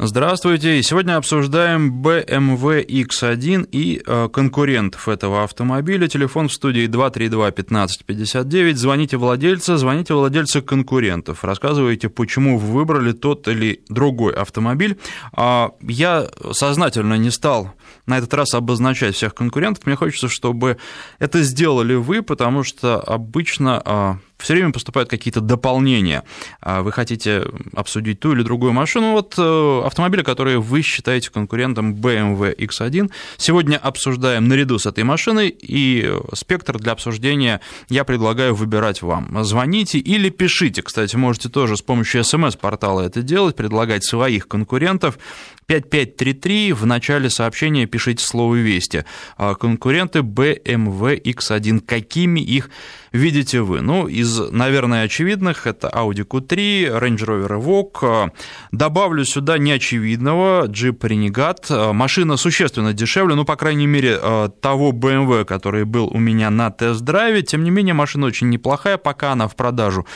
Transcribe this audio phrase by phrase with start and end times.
[0.00, 0.80] Здравствуйте.
[0.84, 6.06] Сегодня обсуждаем BMW X1 и э, конкурентов этого автомобиля.
[6.06, 8.74] Телефон в студии 232-1559.
[8.74, 11.42] Звоните владельца, звоните владельца конкурентов.
[11.42, 15.00] Рассказывайте, почему вы выбрали тот или другой автомобиль.
[15.32, 17.74] А, я сознательно не стал
[18.06, 19.84] на этот раз обозначать всех конкурентов.
[19.84, 20.76] Мне хочется, чтобы
[21.18, 26.22] это сделали вы, потому что обычно а, все время поступают какие-то дополнения.
[26.60, 27.44] А вы хотите
[27.74, 29.12] обсудить ту или другую машину.
[29.12, 33.10] Вот э, автомобили, которые вы считаете конкурентом BMW X1.
[33.36, 39.44] Сегодня обсуждаем наряду с этой машиной, и спектр для обсуждения я предлагаю выбирать вам.
[39.44, 40.82] Звоните или пишите.
[40.82, 45.18] Кстати, можете тоже с помощью смс-портала это делать, предлагать своих конкурентов.
[45.66, 49.04] 5533 в начале сообщения пишите слово «Вести».
[49.36, 51.80] А конкуренты BMW X1.
[51.80, 52.70] Какими их
[53.12, 53.80] видите вы?
[53.80, 58.30] Ну, из, наверное, очевидных это Audi Q3, Range Rover Evoque.
[58.72, 61.92] Добавлю сюда неочевидного Jeep Renegade.
[61.92, 64.18] Машина существенно дешевле, ну, по крайней мере,
[64.60, 67.42] того BMW, который был у меня на тест-драйве.
[67.42, 70.06] Тем не менее, машина очень неплохая, пока она в продажу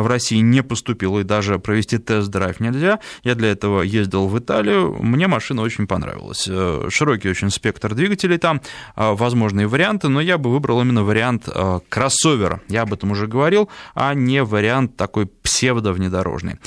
[0.00, 3.00] в России не поступила, и даже провести тест-драйв нельзя.
[3.22, 6.46] Я для этого ездил в Италию, мне машина очень понравилась.
[6.48, 8.60] Э, широкий очень спектр двигателей там,
[8.96, 11.80] э, возможные варианты, но я бы выбрал именно вариант э,
[12.44, 16.58] кроссовера, я об этом уже говорил, а не вариант такой псевдо-внедорожный.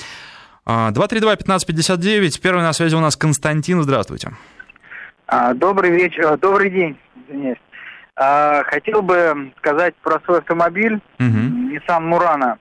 [0.66, 4.32] 232-1559, первый на связи у нас Константин, здравствуйте.
[5.28, 7.58] А, добрый вечер, добрый день, извиняюсь.
[8.16, 11.26] А, хотел бы сказать про свой автомобиль, угу.
[11.26, 12.58] Nissan Murano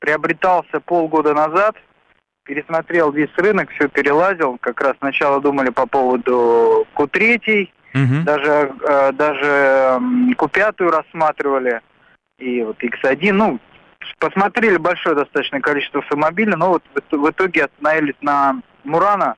[0.00, 1.76] приобретался полгода назад,
[2.44, 4.58] пересмотрел весь рынок, все перелазил.
[4.60, 8.24] Как раз сначала думали по поводу Q3, угу.
[8.24, 8.72] даже,
[9.14, 10.00] даже
[10.36, 11.80] Q5 рассматривали,
[12.40, 13.32] и вот X1.
[13.32, 13.60] Ну,
[14.18, 19.36] посмотрели большое достаточно количество автомобилей, но вот в итоге остановились на Мурана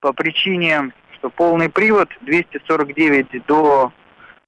[0.00, 3.92] по причине, что полный привод 249 до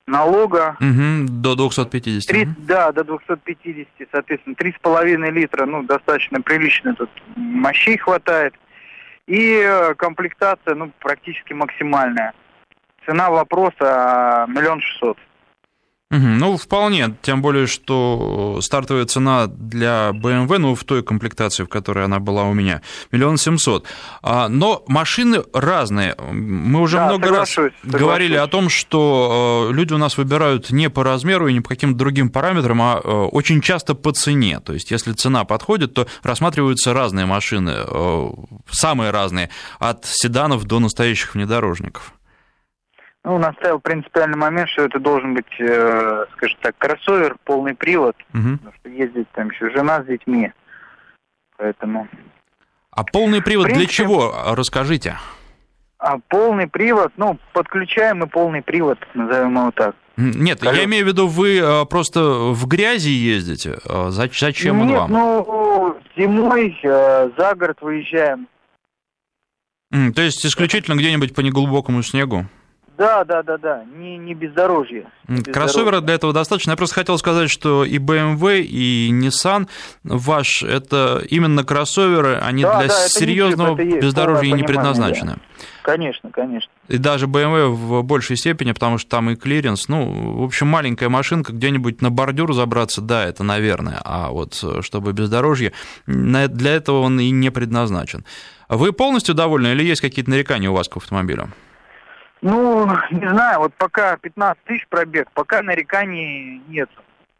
[0.06, 0.76] налога.
[0.80, 2.28] Угу, до 250.
[2.28, 2.54] 3, угу.
[2.58, 8.54] Да, до 250, соответственно, 3,5 литра, ну, достаточно прилично тут мощей хватает.
[9.26, 12.32] И э, комплектация, ну, практически максимальная.
[13.04, 15.18] Цена вопроса миллион шестьсот.
[16.10, 22.06] Ну, вполне, тем более, что стартовая цена для BMW, ну, в той комплектации, в которой
[22.06, 22.80] она была у меня,
[23.12, 23.84] миллион семьсот.
[24.22, 26.16] А, но машины разные.
[26.18, 28.00] Мы уже да, много соглашусь, раз соглашусь.
[28.00, 31.68] говорили о том, что э, люди у нас выбирают не по размеру и не по
[31.68, 34.60] каким-то другим параметрам, а э, очень часто по цене.
[34.60, 38.28] То есть, если цена подходит, то рассматриваются разные машины, э,
[38.70, 42.14] самые разные, от седанов до настоящих внедорожников.
[43.28, 48.56] Ну, наставил принципиальный момент, что это должен быть, э, скажем так, кроссовер, полный привод, угу.
[48.56, 50.50] потому что ездит там еще жена с детьми,
[51.58, 52.08] поэтому...
[52.90, 54.34] А полный привод принципе, для чего?
[54.54, 55.18] Расскажите.
[55.98, 59.94] А полный привод, ну, подключаемый полный привод, назовем его так.
[60.16, 60.78] Нет, Колес.
[60.78, 63.76] я имею в виду, вы э, просто в грязи ездите.
[63.84, 65.12] Э, зачем Нет, он вам?
[65.12, 68.48] ну, зимой э, за город выезжаем.
[69.90, 72.46] То есть исключительно где-нибудь по неглубокому снегу?
[72.98, 75.06] Да, да, да, да, не, не бездорожье.
[75.28, 76.72] Не Кроссовера для этого достаточно.
[76.72, 79.68] Я просто хотел сказать, что и BMW, и Nissan
[80.02, 85.34] ваш это именно кроссоверы, они да, для да, серьезного есть, бездорожья не предназначены.
[85.34, 85.64] Да.
[85.82, 86.70] Конечно, конечно.
[86.88, 91.08] И даже BMW в большей степени, потому что там и клиренс, ну, в общем, маленькая
[91.08, 95.72] машинка, где-нибудь на бордюр забраться, да, это наверное, а вот э, чтобы бездорожье,
[96.06, 98.24] для этого он и не предназначен.
[98.68, 101.48] Вы полностью довольны или есть какие-то нарекания у вас к автомобилю?
[102.40, 106.88] Ну, не знаю, вот пока 15 тысяч пробег, пока нареканий нет.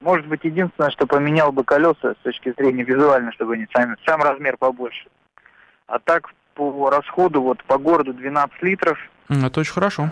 [0.00, 4.22] Может быть, единственное, что поменял бы колеса с точки зрения визуально, чтобы они сами, сам
[4.22, 5.08] размер побольше.
[5.86, 8.98] А так по расходу, вот по городу 12 литров.
[9.28, 10.10] Это очень хорошо.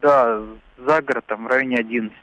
[0.00, 0.40] Да,
[0.78, 2.14] за город там в районе 11.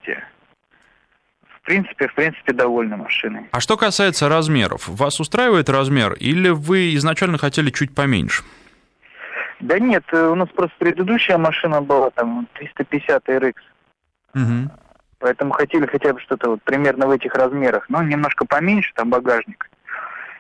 [1.50, 3.48] В принципе, в принципе, довольны машиной.
[3.52, 8.44] А что касается размеров, вас устраивает размер или вы изначально хотели чуть поменьше?
[9.62, 13.54] Да нет, э, у нас просто предыдущая машина была, там, 350 RX.
[14.34, 14.72] Угу.
[15.20, 17.86] Поэтому хотели хотя бы что-то вот примерно в этих размерах.
[17.90, 19.70] Ну, немножко поменьше, там, багажник.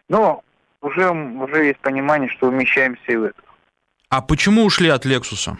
[0.09, 0.43] Но
[0.81, 3.41] уже, уже есть понимание, что умещаемся и в это.
[4.09, 5.53] А почему ушли от Lexus?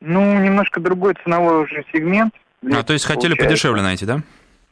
[0.00, 2.34] Ну, немножко другой ценовой уже сегмент.
[2.72, 3.46] А, то есть хотели получается.
[3.46, 4.20] подешевле найти, да?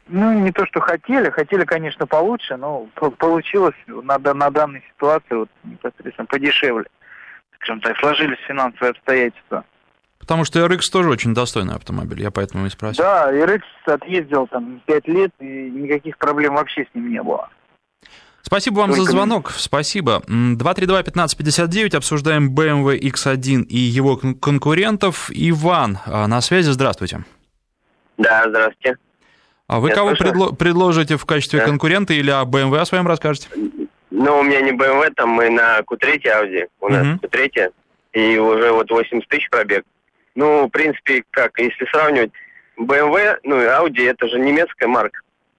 [0.07, 1.31] Ну, не то, что хотели.
[1.31, 2.87] Хотели, конечно, получше, но
[3.19, 6.87] получилось на, на данной ситуации вот, непосредственно подешевле
[7.65, 9.65] скажем так, сложились финансовые обстоятельства.
[10.19, 13.05] Потому что RX тоже очень достойный автомобиль, я поэтому и спросил.
[13.05, 17.49] Да, RX отъездил там 5 лет, и никаких проблем вообще с ним не было.
[18.41, 19.05] Спасибо вам Только...
[19.05, 20.23] за звонок, спасибо.
[20.29, 25.31] 232-1559, обсуждаем BMW X1 и его конкурентов.
[25.31, 27.25] Иван а, на связи, здравствуйте.
[28.19, 28.97] Да, здравствуйте.
[29.67, 30.53] А вы Я кого предло...
[30.53, 31.67] предложите в качестве да.
[31.67, 33.49] конкурента или о BMW о своем расскажете?
[34.17, 37.73] Ну, у меня не BMW, там мы на Q3 Audi, у нас uh Q3,
[38.13, 39.85] и уже вот 80 тысяч пробег.
[40.37, 42.31] Ну, в принципе, как, если сравнивать,
[42.79, 45.19] BMW, ну и Audi, это же немецкая марка.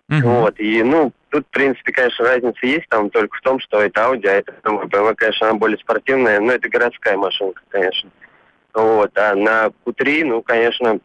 [0.09, 3.81] uh Вот, и, ну, тут, в принципе, конечно, разница есть там только в том, что
[3.81, 8.09] это Audi, а это BMW, конечно, она более спортивная, но это городская машинка, конечно.
[8.73, 10.99] Вот, а на Q3, ну, конечно,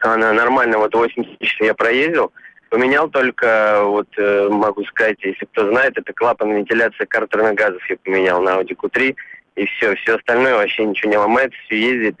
[0.00, 2.32] она нормально, вот 80 тысяч я проездил,
[2.70, 7.96] Поменял только, вот э, могу сказать, если кто знает, это клапан вентиляции картерных газов я
[7.96, 9.16] поменял на Audi Q3,
[9.56, 12.16] и все, все остальное вообще ничего не ломается, все ездит,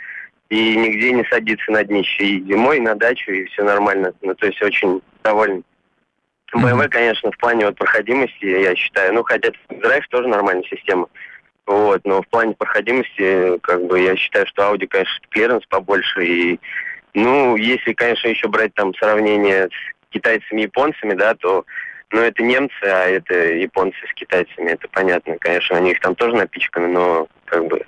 [0.48, 4.34] и нигде не садится на днище, и зимой, и на дачу, и все нормально, ну,
[4.34, 5.64] то есть очень доволен.
[6.54, 11.08] BMW, конечно, в плане вот проходимости, я считаю, ну, хотя драйв тоже нормальная система,
[11.66, 16.60] вот, но в плане проходимости, как бы, я считаю, что Audi, конечно, клиренс побольше, и,
[17.12, 21.64] ну, если, конечно, еще брать там сравнение с китайцами и японцами, да, то
[22.10, 25.36] ну, это немцы, а это японцы с китайцами, это понятно.
[25.38, 27.84] Конечно, они их там тоже напичканы, но как бы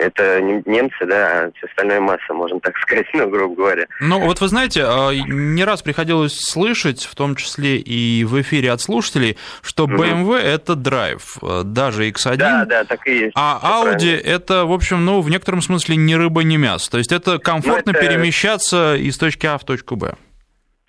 [0.00, 3.86] это немцы, да, а все остальная масса, можно так сказать, ну, грубо говоря.
[4.00, 8.72] Ну, вот вы знаете, а, не раз приходилось слышать, в том числе и в эфире
[8.72, 10.34] от слушателей, что BMW угу.
[10.34, 12.36] это драйв, даже X1.
[12.36, 13.32] Да, да, так и есть.
[13.34, 14.28] А Audi правильно.
[14.28, 16.90] это, в общем, ну, в некотором смысле не рыба, не мясо.
[16.90, 18.08] То есть это комфортно ну, это...
[18.08, 20.14] перемещаться из точки А в точку Б.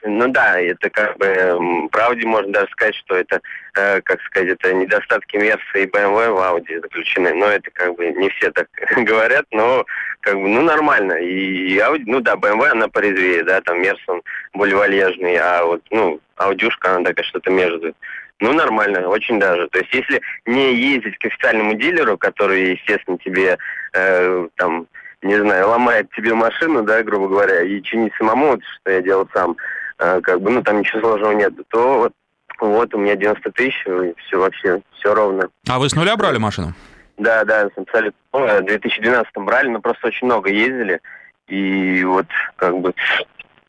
[0.03, 3.39] Ну да, это как бы правде можно даже сказать, что это,
[3.75, 7.33] э, как сказать, это недостатки Мерса и BMW в Audi заключены.
[7.33, 8.67] Но это как бы не все так
[8.97, 9.85] говорят, но
[10.21, 11.13] как бы, ну нормально.
[11.13, 14.21] И Audi, ну да, BMW она порезвее, да, там Мерс он
[14.53, 17.93] более вальяжный, а вот, ну, Аудюшка она такая что-то между.
[18.39, 19.67] Ну, нормально, очень даже.
[19.69, 23.59] То есть, если не ездить к официальному дилеру, который, естественно, тебе
[23.93, 24.87] э, там,
[25.21, 29.29] не знаю, ломает тебе машину, да, грубо говоря, и чинить самому, вот, что я делал
[29.31, 29.55] сам,
[30.01, 32.13] как бы, ну, там ничего сложного нет, то вот,
[32.59, 33.85] вот у меня 90 тысяч,
[34.25, 35.49] все вообще, все ровно.
[35.69, 36.73] А вы с нуля брали машину?
[37.17, 38.19] Да, да, абсолютно.
[38.31, 40.99] В 2012 брали, но просто очень много ездили.
[41.47, 42.25] И вот,
[42.55, 42.93] как бы,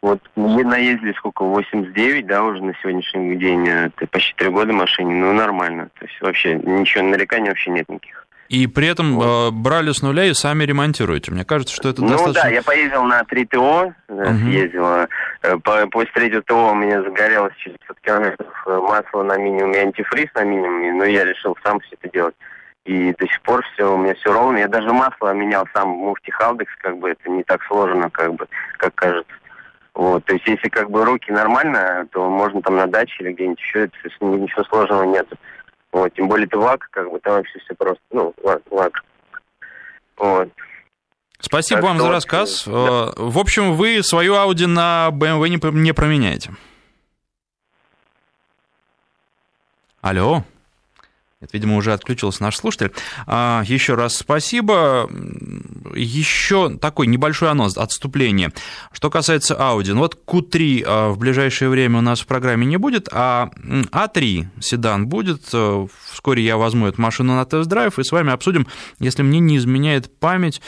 [0.01, 5.15] вот мы наездили сколько, 89, да, уже на сегодняшний день, это почти три года машине,
[5.15, 5.91] ну, нормально.
[5.99, 8.22] То есть вообще ничего, нареканий вообще нет никаких.
[8.53, 9.25] И при этом вот.
[9.25, 11.33] Э, брали с нуля и сами ремонтируете.
[11.33, 12.43] Мне кажется, что это ну, достаточно...
[12.43, 14.47] Ну да, я поездил на 3 ТО, угу.
[14.47, 14.87] ездил.
[14.87, 15.57] Э,
[15.91, 20.93] после третьего ТО у меня загорелось через 500 километров масло на минимуме, антифриз на минимуме,
[20.93, 22.35] но я решил сам все это делать.
[22.85, 24.59] И до сих пор все, у меня все ровно.
[24.59, 28.35] Я даже масло менял сам в муфте Халдекс, как бы это не так сложно, как
[28.35, 28.47] бы,
[28.77, 29.33] как кажется.
[29.95, 33.61] Вот, то есть если как бы руки нормально, то можно там на даче или где-нибудь
[33.61, 35.27] еще, это, ничего сложного нет.
[35.93, 38.63] Вот, тем более это ВАК, как бы там вообще все просто, ну, ВАК.
[38.71, 39.05] ВАК.
[40.17, 40.49] Вот.
[41.39, 42.65] Спасибо так вам за рассказ.
[42.67, 42.73] Да.
[42.73, 46.53] Э, в общем, вы свою Audi на BMW не, не променяете.
[50.01, 50.45] Алло.
[51.43, 52.93] Это, видимо, уже отключился наш слушатель.
[53.27, 55.11] А, еще раз спасибо.
[55.95, 58.53] Еще такой небольшой анонс, отступление.
[58.93, 62.77] Что касается Audi, ну вот Q3 а, в ближайшее время у нас в программе не
[62.77, 65.43] будет, а А3 седан будет.
[66.13, 68.69] Вскоре я возьму эту машину на тест-драйв и с вами обсудим,
[69.01, 70.61] если мне не изменяет память,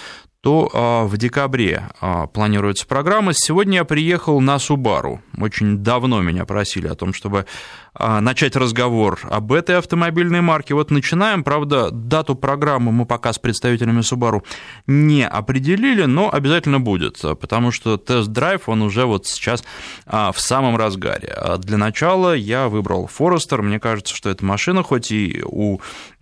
[0.45, 3.33] то а, в декабре а, планируется программа.
[3.33, 5.23] Сегодня я приехал на Субару.
[5.39, 10.75] Очень давно меня просили о том, чтобы а, начать разговор об этой автомобильной марке.
[10.75, 14.43] Вот начинаем, правда, дату программы мы пока с представителями Subaru
[14.87, 19.65] не определили, но обязательно будет, потому что тест-драйв, он уже вот сейчас
[20.07, 21.37] а, в самом разгаре.
[21.59, 25.81] Для начала я выбрал Forester, мне кажется, что эта машина, хоть и у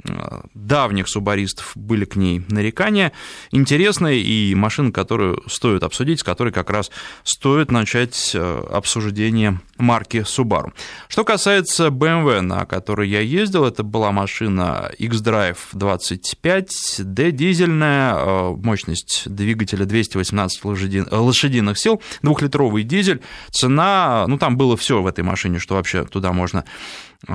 [0.08, 3.12] а, давних субаристов были к ней нарекания,
[3.50, 6.90] интересная и машина, которую стоит обсудить, с которой как раз
[7.24, 10.72] стоит начать обсуждение марки Subaru.
[11.08, 19.22] Что касается BMW, на которой я ездил, это была машина X-Drive 25D, дизельная, э, мощность
[19.26, 20.64] двигателя 218
[21.10, 26.32] лошадиных сил, двухлитровый дизель, цена, ну там было все в этой машине, что вообще туда
[26.32, 26.64] можно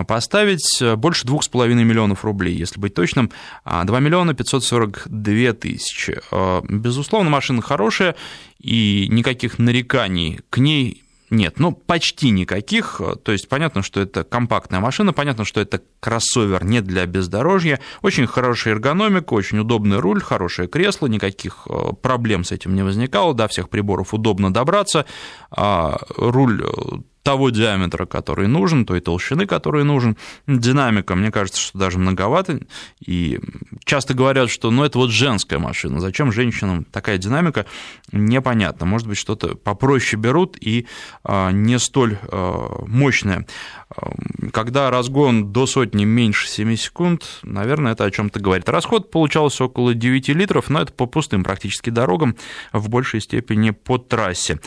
[0.08, 0.82] поставить.
[0.98, 3.32] Больше двух с половиной миллионов рублей, если быть точным,
[3.64, 6.20] 2 а, миллиона 542 тысячи.
[6.32, 8.16] Э, безусловно, машина хорошая,
[8.60, 13.02] и никаких нареканий к ней нет, ну, почти никаких.
[13.24, 17.80] То есть понятно, что это компактная машина, понятно, что это кроссовер не для бездорожья.
[18.02, 23.34] Очень хорошая эргономика, очень удобный руль, хорошее кресло, никаких э, проблем с этим не возникало.
[23.34, 25.06] До всех приборов удобно добраться.
[25.52, 26.68] А руль э,
[27.28, 30.16] того диаметра, который нужен, той толщины, который нужен.
[30.48, 32.62] Динамика, мне кажется, что даже многовато.
[33.06, 33.42] И
[33.84, 36.00] часто говорят, что ну, это вот женская машина.
[36.00, 37.66] Зачем женщинам такая динамика?
[38.14, 38.86] Непонятно.
[38.86, 40.88] Может быть, что-то попроще берут и
[41.26, 43.46] а, не столь а, мощное.
[44.54, 48.70] Когда разгон до сотни меньше 7 секунд, наверное, это о чем-то говорит.
[48.70, 52.38] Расход получался около 9 литров, но это по пустым практически дорогам,
[52.72, 54.62] в большей степени по трассе.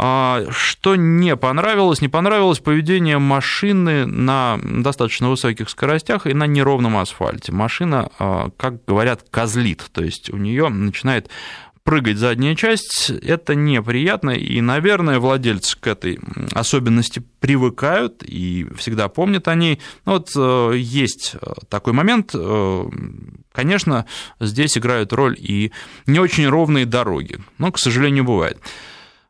[0.00, 2.00] А что не понравилось?
[2.00, 7.50] Не понравилось поведение машины на достаточно высоких скоростях и на неровном асфальте.
[7.50, 11.28] Машина, а, как говорят, козлит, то есть у нее начинает
[11.82, 16.20] прыгать задняя часть, это неприятно, и, наверное, владельцы к этой
[16.52, 19.80] особенности привыкают и всегда помнят о ней.
[20.04, 21.34] Вот э, есть
[21.70, 22.84] такой момент, э,
[23.50, 24.04] конечно,
[24.38, 25.72] здесь играют роль и
[26.06, 28.60] не очень ровные дороги, но, к сожалению, бывает.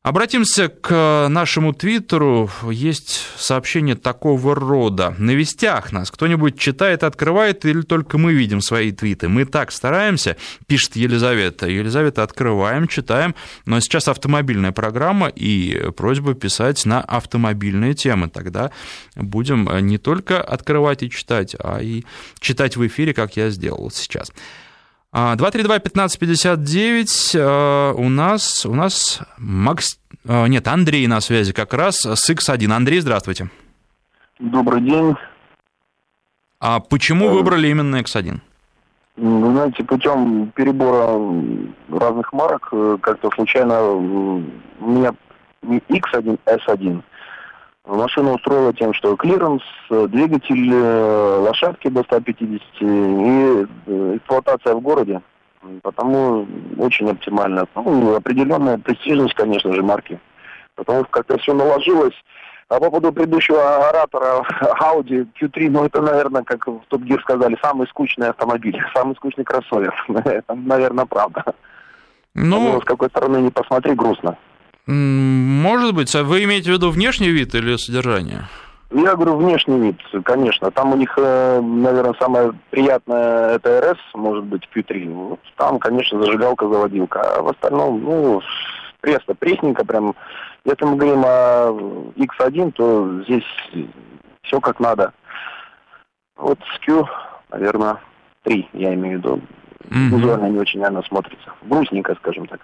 [0.05, 2.49] Обратимся к нашему твиттеру.
[2.71, 5.15] Есть сообщение такого рода.
[5.19, 9.29] На вестях нас кто-нибудь читает, открывает, или только мы видим свои твиты?
[9.29, 10.37] Мы так стараемся,
[10.69, 11.67] пишет Елизавета.
[11.67, 13.35] Елизавета, открываем, читаем.
[13.67, 18.31] Но сейчас автомобильная программа и просьба писать на автомобильные темы.
[18.31, 18.71] Тогда
[19.17, 22.05] будем не только открывать и читать, а и
[22.39, 24.33] читать в эфире, как я сделал сейчас.
[25.13, 30.01] 232-1559 а, а, у нас, у нас Макс...
[30.27, 32.73] А, нет, Андрей на связи как раз с X1.
[32.73, 33.51] Андрей, здравствуйте.
[34.39, 35.17] Добрый день.
[36.61, 38.39] А почему выбрали именно X1?
[39.17, 41.19] Вы знаете, путем перебора
[41.91, 44.45] разных марок э, как-то случайно у
[44.81, 45.13] меня
[45.63, 47.03] не X1, S1
[47.89, 55.23] Машина устроила тем, что клиренс, двигатель, э, лошадки до 150 и э, эксплуатация в городе.
[55.83, 57.67] Потому очень оптимально.
[57.75, 60.21] Ну, определенная престижность, конечно же, марки.
[60.75, 62.15] Потому что как-то все наложилось.
[62.69, 64.45] А по поводу предыдущего оратора
[64.83, 69.45] Audi Q3, ну это, наверное, как в Top Gear сказали, самый скучный автомобиль, самый скучный
[69.45, 69.95] кроссовер.
[70.27, 71.43] это, наверное, правда.
[72.35, 74.37] Ну, с какой стороны не посмотри, грустно.
[74.89, 76.15] Может быть.
[76.15, 78.49] А вы имеете в виду внешний вид или содержание?
[78.91, 80.71] Я говорю, внешний вид, конечно.
[80.71, 85.13] Там у них, э, наверное, самое приятное это РС, может быть, Q3.
[85.13, 87.21] Вот там, конечно, зажигалка, заводилка.
[87.21, 88.41] А в остальном, ну,
[89.03, 90.15] пресно, пресненько прям.
[90.65, 91.69] Если мы говорим о
[92.17, 93.45] X1, то здесь
[94.43, 95.13] все как надо.
[96.37, 97.07] Вот с Q,
[97.51, 97.99] наверное,
[98.45, 99.41] 3, я имею в виду.
[99.91, 100.17] Mm-hmm.
[100.17, 101.53] Визуально не очень, наверное, смотрится.
[101.63, 102.61] Грустненько, скажем так.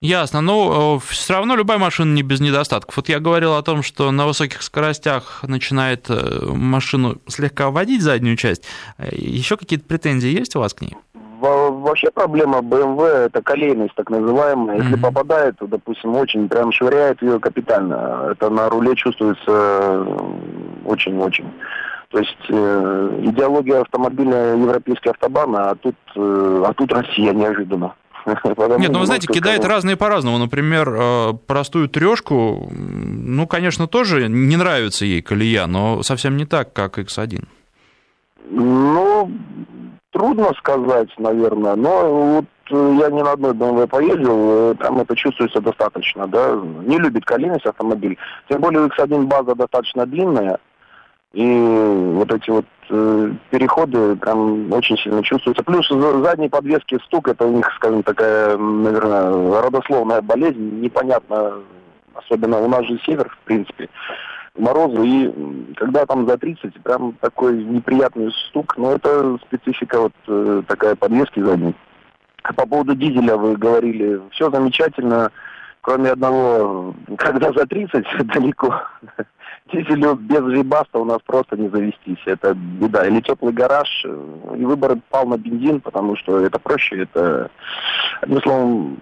[0.00, 0.40] Ясно.
[0.40, 2.96] Ну, э, все равно любая машина не без недостатков.
[2.96, 8.36] Вот я говорил о том, что на высоких скоростях начинает э, машину слегка вводить заднюю
[8.36, 8.64] часть.
[8.96, 10.96] Э, Еще какие-то претензии есть у вас к ней?
[11.40, 14.78] Вообще проблема BMW это колейность так называемая.
[14.78, 15.00] Если mm-hmm.
[15.00, 18.28] попадает, то, допустим, очень прям швыряет ее капитально.
[18.32, 20.06] Это на руле чувствуется
[20.84, 21.46] очень-очень.
[22.10, 27.94] То есть э, идеология автомобиля европейский автобан, а тут, э, а тут Россия неожиданно.
[28.78, 30.38] Нет, ну вы знаете, кидает разные по-разному.
[30.38, 36.72] Например, э, простую трешку, ну, конечно, тоже не нравится ей колея, но совсем не так,
[36.72, 37.44] как X1.
[38.50, 39.30] Ну,
[40.12, 45.14] трудно сказать, наверное, но вот э, я не на одной BMW поездил, э, там это
[45.14, 46.54] чувствуется достаточно, да,
[46.86, 48.16] не любит колейность автомобиль,
[48.48, 50.58] тем более X1 база достаточно длинная,
[51.32, 55.62] и вот эти вот э, переходы там очень сильно чувствуются.
[55.62, 61.54] Плюс задние подвески стук, это у них, скажем, такая, наверное, родословная болезнь, непонятно,
[62.14, 63.88] особенно у нас же север, в принципе,
[64.56, 70.62] морозы, и когда там за 30, прям такой неприятный стук, но это специфика вот э,
[70.66, 71.74] такая подвески задней.
[72.56, 75.30] По поводу дизеля вы говорили, все замечательно,
[75.82, 78.82] кроме одного, когда за 30 далеко,
[79.72, 82.22] дизелю без вибаста у нас просто не завестись.
[82.26, 83.06] Это беда.
[83.06, 83.88] Или теплый гараж.
[84.04, 87.02] И выбор пал на бензин, потому что это проще.
[87.02, 87.50] Это,
[88.20, 89.00] одним словом,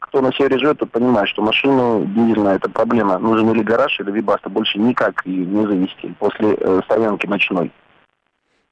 [0.00, 3.18] кто на севере живет, тот понимает, что машину дизельная это проблема.
[3.18, 4.50] Нужен или гараж, или вибаста.
[4.50, 7.72] Больше никак и не завести после э, стоянки ночной.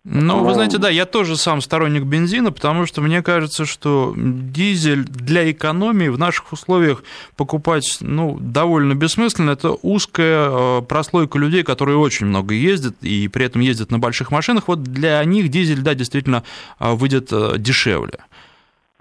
[0.04, 5.04] Ну, вы знаете, да, я тоже сам сторонник бензина, потому что мне кажется, что дизель
[5.04, 7.02] для экономии в наших условиях
[7.36, 9.50] покупать, ну, довольно бессмысленно.
[9.50, 14.30] Это узкая э, прослойка людей, которые очень много ездят и при этом ездят на больших
[14.30, 14.68] машинах.
[14.68, 16.44] Вот для них дизель, да, действительно
[16.78, 18.20] э, выйдет э, дешевле.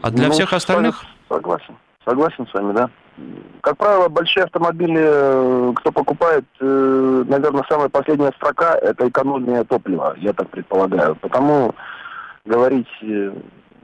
[0.01, 1.05] А для ну, всех остальных...
[1.29, 1.75] Согласен.
[2.03, 2.89] Согласен с вами, да.
[3.61, 10.15] Как правило, большие автомобили, э, кто покупает, э, наверное, самая последняя строка– это экономия топлива,
[10.17, 11.15] я так предполагаю.
[11.15, 11.75] Потому
[12.45, 13.31] говорить э,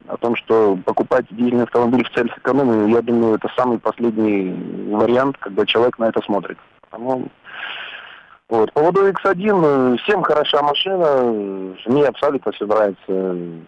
[0.08, 5.38] о том, что покупать дизельный автомобиль в целях экономии, я думаю, это самый последний вариант,
[5.40, 6.58] когда человек на это смотрит.
[6.82, 7.28] Потому
[8.48, 8.72] Вот.
[8.72, 13.64] По поводу X1, всем хороша машина, мне абсолютно все нравится.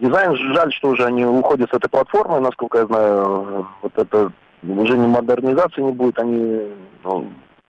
[0.00, 4.32] Дизайн, жаль, что уже они уходят с этой платформы, насколько я знаю, вот это
[4.68, 6.60] уже не модернизации не будет, они
[7.04, 7.28] ну,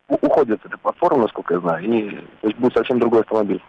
[0.10, 2.10] уходят с этой платформы, насколько я знаю, и
[2.42, 3.62] то есть будет совсем другой автомобиль.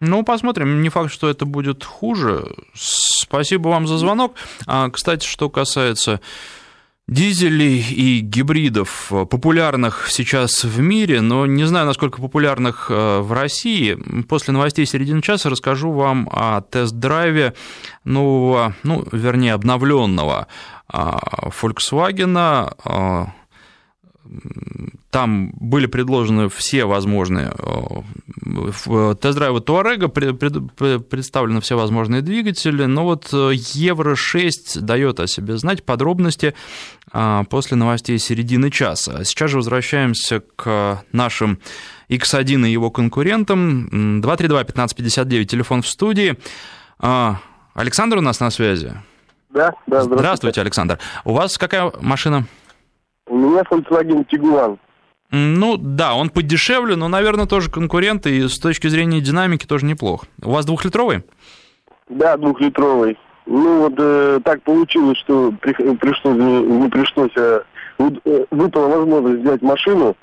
[0.00, 0.80] Ну, посмотрим.
[0.80, 2.44] Не факт, что это будет хуже.
[2.74, 4.34] Спасибо вам за звонок.
[4.66, 6.20] А, кстати, что касается
[7.08, 13.96] дизелей и гибридов, популярных сейчас в мире, но не знаю, насколько популярных э, в России.
[14.28, 17.54] После новостей середины часа расскажу вам о тест-драйве
[18.04, 20.48] нового, ну, вернее, обновленного
[20.90, 23.34] Volkswagen а,
[25.10, 27.52] там были предложены все возможные
[28.48, 35.84] в тест-драйве Туарега представлены все возможные двигатели, но вот э, Евро-6 дает о себе знать
[35.84, 36.54] подробности
[37.10, 39.24] а, после новостей середины часа.
[39.24, 41.58] Сейчас же возвращаемся к нашим
[42.08, 44.20] X1 и его конкурентам.
[44.20, 46.36] 232-1559, телефон в студии.
[46.98, 47.40] А,
[47.74, 48.94] Александр у нас на связи?
[49.50, 50.18] Да, да, здравствуйте.
[50.18, 50.98] Здравствуйте, Александр.
[51.24, 52.44] У вас какая машина?
[53.26, 54.78] У меня Volkswagen Tiguan.
[55.30, 60.26] Ну да, он подешевле, но, наверное, тоже конкурент, и с точки зрения динамики тоже неплохо.
[60.42, 61.22] У вас двухлитровый?
[62.08, 63.18] Да, двухлитровый.
[63.44, 67.62] Ну вот э, так получилось, что при, пришлось, не пришлось, а
[67.98, 70.16] э, выпала возможность взять машину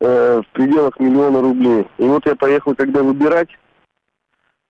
[0.00, 1.86] э, в пределах миллиона рублей.
[1.98, 3.48] И вот я поехал, когда выбирать,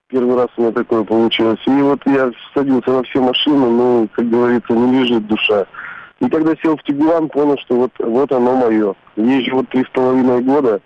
[0.09, 1.61] первый раз у меня такое получилось.
[1.67, 5.67] И вот я садился на все машины, но, как говорится, не лежит душа.
[6.21, 8.95] И когда сел в Tiguan, понял, что вот, вот оно мое.
[9.17, 10.81] Езжу вот три с половиной года,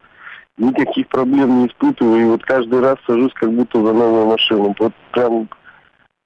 [0.56, 4.74] никаких проблем не испытываю, и вот каждый раз сажусь как будто за новую машину.
[4.78, 5.48] Вот прям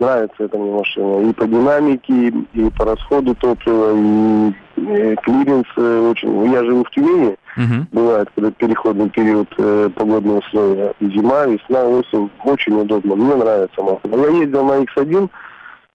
[0.01, 1.29] нравится эта мне машина.
[1.29, 6.53] И по динамике, и по расходу топлива, и, и клиренс э, очень...
[6.53, 7.87] Я живу в Тюмени, uh-huh.
[7.93, 10.95] бывает, когда переходный период э, погодные условия.
[11.01, 12.31] Зима, весна, осень.
[12.45, 13.17] Очень удобно.
[13.17, 14.23] Мне нравится машина.
[14.23, 15.31] Я ездил на X1,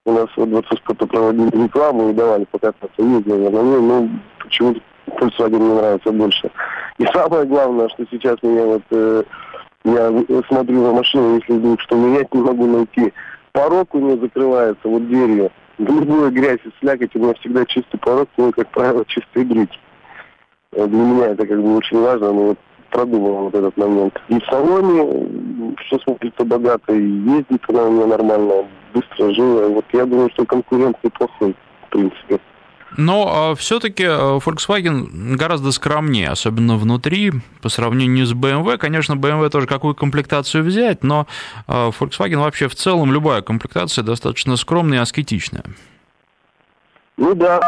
[0.05, 3.01] у нас вот 20 проводили рекламу и давали покататься.
[3.01, 4.09] Ездил я на ней, но
[4.39, 6.49] почему-то Volkswagen мне нравится больше.
[6.97, 9.23] И самое главное, что сейчас меня вот э,
[9.83, 10.11] я
[10.47, 13.13] смотрю на машину, если вдруг что менять не могу найти.
[13.51, 15.51] Порог у нее закрывается вот дверью.
[15.77, 19.77] Любую грязь и слякоть, у меня всегда чистый порог, ну, как правило, чистые брюки.
[20.71, 22.57] Для меня это как бы очень важно, но вот
[22.91, 24.19] продумал вот этот момент.
[24.29, 29.67] И в салоне все смотрится богато, и ездит она у меня нормально, быстро, живо.
[29.69, 31.55] Вот я думаю, что конкурент неплохой,
[31.87, 32.39] в принципе.
[32.95, 38.77] Но все-таки э, Volkswagen гораздо скромнее, особенно внутри, по сравнению с BMW.
[38.77, 41.27] Конечно, BMW тоже какую комплектацию взять, но
[41.67, 45.63] э, Volkswagen вообще в целом любая комплектация достаточно скромная и аскетичная.
[47.17, 47.59] Ну да,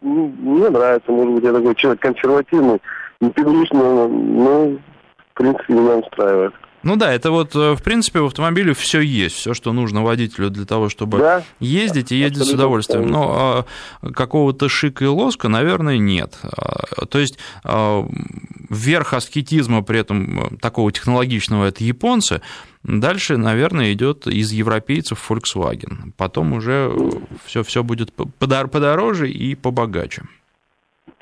[0.00, 2.80] мне нравится, может быть, я такой человек консервативный,
[3.20, 6.54] непривычный, но, в принципе, меня устраивает.
[6.84, 10.50] Ну да, это вот, э, в принципе, в автомобиле все есть, все, что нужно водителю
[10.50, 13.06] для того, чтобы да, ездить и ездить с удовольствием.
[13.06, 13.66] Но
[14.02, 16.38] а, какого-то шика и лоска, наверное, нет.
[16.42, 18.06] А, то есть а,
[18.68, 22.42] верх аскетизма при этом э, такого технологичного это японцы.
[22.82, 26.12] Дальше, наверное, идет из европейцев Volkswagen.
[26.18, 26.92] Потом уже
[27.46, 30.24] все, все будет подороже и побогаче.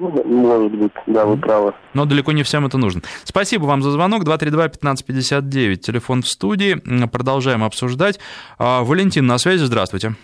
[0.02, 1.74] Ну, может быть, да, вы правы.
[1.94, 3.02] Но далеко не всем это нужно.
[3.22, 4.24] Спасибо вам за звонок.
[4.24, 6.74] 232-1559, телефон в студии.
[7.06, 8.18] Продолжаем обсуждать.
[8.58, 10.14] А, Валентин на связи, здравствуйте.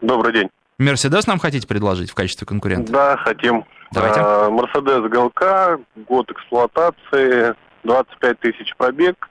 [0.00, 0.48] Добрый день.
[0.78, 2.90] Мерседес нам хотите предложить в качестве конкурента?
[2.90, 3.64] Да, хотим.
[3.92, 4.20] Давайте.
[4.22, 9.28] А, Мерседес ГЛК, год эксплуатации, 25 тысяч пробег.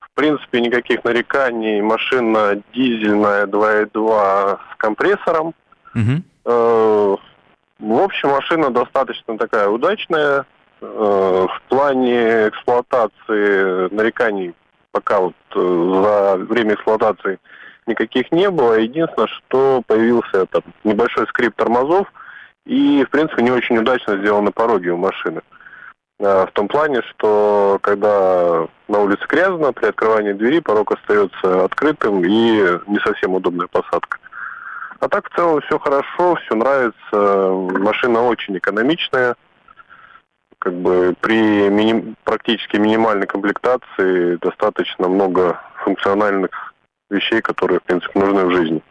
[0.00, 1.80] В принципе, никаких нареканий.
[1.80, 5.54] Машина дизельная 2.2 с компрессором.
[5.94, 7.18] Угу.
[7.80, 10.44] В общем, машина достаточно такая удачная.
[10.82, 14.54] Э, в плане эксплуатации нареканий
[14.92, 17.38] пока вот э, за время эксплуатации
[17.86, 18.74] никаких не было.
[18.74, 22.06] Единственное, что появился там небольшой скрип тормозов
[22.66, 25.40] и, в принципе, не очень удачно сделаны пороги у машины.
[26.18, 32.22] Э, в том плане, что когда на улице грязно, при открывании двери порог остается открытым
[32.24, 34.18] и не совсем удобная посадка.
[35.00, 37.78] А так в целом все хорошо, все нравится.
[37.80, 39.34] Машина очень экономичная.
[40.58, 42.14] Как бы при мини...
[42.24, 46.74] практически минимальной комплектации достаточно много функциональных
[47.08, 48.82] вещей, которые, в принципе, нужны в жизни.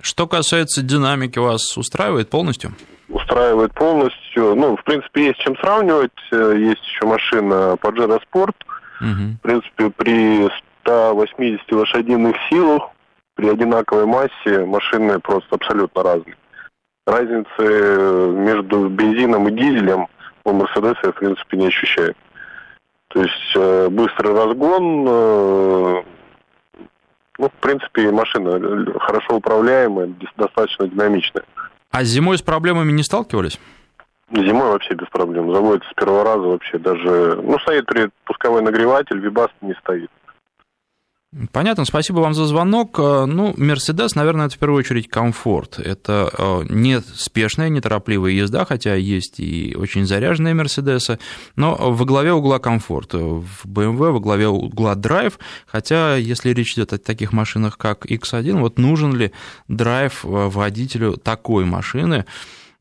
[0.00, 2.72] Что касается динамики, вас устраивает полностью?
[3.08, 4.56] Устраивает полностью.
[4.56, 6.10] Ну, в принципе, есть чем сравнивать.
[6.32, 8.56] Есть еще машина Pajero Sport.
[9.00, 9.38] Угу.
[9.38, 10.50] В принципе, при
[10.82, 12.90] 180 лошадиных силах
[13.34, 16.36] при одинаковой массе машины просто абсолютно разные.
[17.06, 20.06] Разницы между бензином и дизелем
[20.44, 22.14] у Мерседеса я, в принципе, не ощущаю.
[23.08, 26.02] То есть э, быстрый разгон, э,
[27.38, 28.58] ну, в принципе, машина
[29.00, 31.44] хорошо управляемая, достаточно динамичная.
[31.90, 33.60] А зимой с проблемами не сталкивались?
[34.32, 35.52] Зимой вообще без проблем.
[35.52, 37.40] Заводится с первого раза вообще даже...
[37.42, 37.88] Ну, стоит
[38.24, 40.10] пусковой нагреватель, вибаст не стоит.
[41.50, 42.96] Понятно, спасибо вам за звонок.
[42.98, 45.80] Э, ну, Мерседес, наверное, это в первую очередь комфорт.
[45.80, 51.18] Это э, не спешная, неторопливая езда, хотя есть и очень заряженные Мерседесы,
[51.56, 53.14] но во главе угла комфорт.
[53.14, 58.60] В BMW во главе угла драйв, хотя если речь идет о таких машинах, как X1,
[58.60, 59.32] вот нужен ли
[59.66, 62.26] драйв э, водителю такой машины?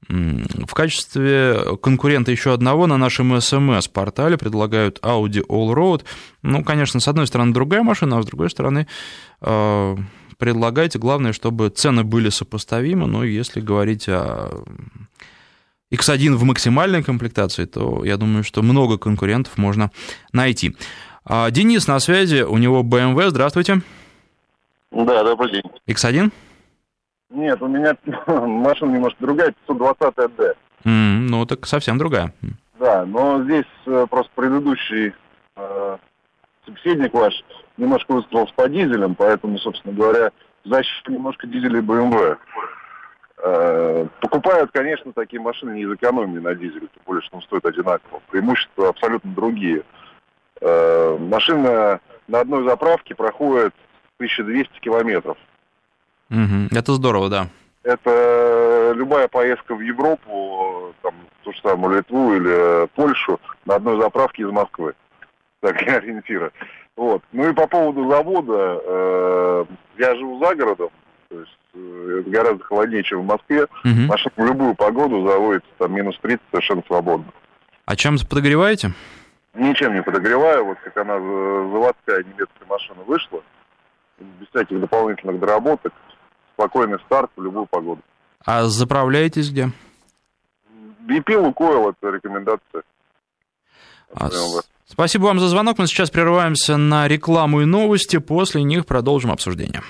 [0.10, 6.04] В качестве конкурента еще одного на нашем SMS-портале предлагают Audi Allroad.
[6.42, 8.88] Ну, конечно, с одной стороны другая машина, а с другой стороны
[9.42, 9.96] э,
[10.38, 11.00] предлагайте.
[11.00, 13.08] Главное, чтобы цены были сопоставимы.
[13.08, 14.64] Но если говорить о
[15.92, 19.92] X1 в максимальной комплектации, то я думаю, что много конкурентов можно
[20.32, 20.76] найти.
[21.26, 23.30] А, Денис на связи, у него BMW.
[23.30, 23.82] Здравствуйте.
[24.92, 25.64] Да, добрый день.
[25.88, 26.32] X1?
[27.34, 30.56] Нет, у меня машина немножко другая, 520D.
[30.86, 32.34] Mm, ну, так совсем другая.
[32.80, 35.14] Да, но здесь э, просто предыдущий
[35.56, 35.98] э,
[36.66, 37.34] собеседник ваш
[37.78, 40.32] немножко высказался по дизелям, поэтому, собственно говоря,
[40.64, 42.38] защита немножко дизелей BMW.
[43.44, 47.66] Э, покупают, конечно, такие машины не из экономии на дизеле, тем более, что он стоит
[47.66, 48.22] одинаково.
[48.30, 49.84] Преимущества абсолютно другие.
[50.62, 53.74] Э, машина на одной заправке проходит
[54.18, 55.38] 1200 километров.
[56.34, 56.78] Угу.
[56.78, 57.48] Это здорово, да.
[57.84, 64.44] Это любая поездка в Европу, там, ту же самую Литву или Польшу на одной заправке
[64.44, 64.94] из Москвы.
[65.62, 66.52] Так, ориентира.
[66.96, 67.24] Вот.
[67.32, 69.66] Ну и по поводу завода, э,
[69.98, 70.90] я живу за городом,
[71.30, 73.64] то есть э, это гораздо холоднее, чем в Москве.
[73.64, 74.02] Угу.
[74.08, 77.26] Машина в любую погоду заводится там минус 30 совершенно свободно.
[77.86, 78.94] А чем подогреваете?
[79.56, 80.66] Ничем не подогреваю.
[80.66, 83.42] Вот как она заводская немецкая машина вышла,
[84.20, 85.94] без всяких дополнительных доработок,
[86.54, 88.02] спокойный старт в любую погоду.
[88.46, 89.72] А заправляетесь где?
[91.08, 92.84] BP Лукойл, это рекомендация.
[94.14, 94.30] А
[94.86, 95.78] спасибо вам за звонок.
[95.78, 98.18] Мы сейчас прерываемся на рекламу и новости.
[98.18, 99.82] После них продолжим обсуждение.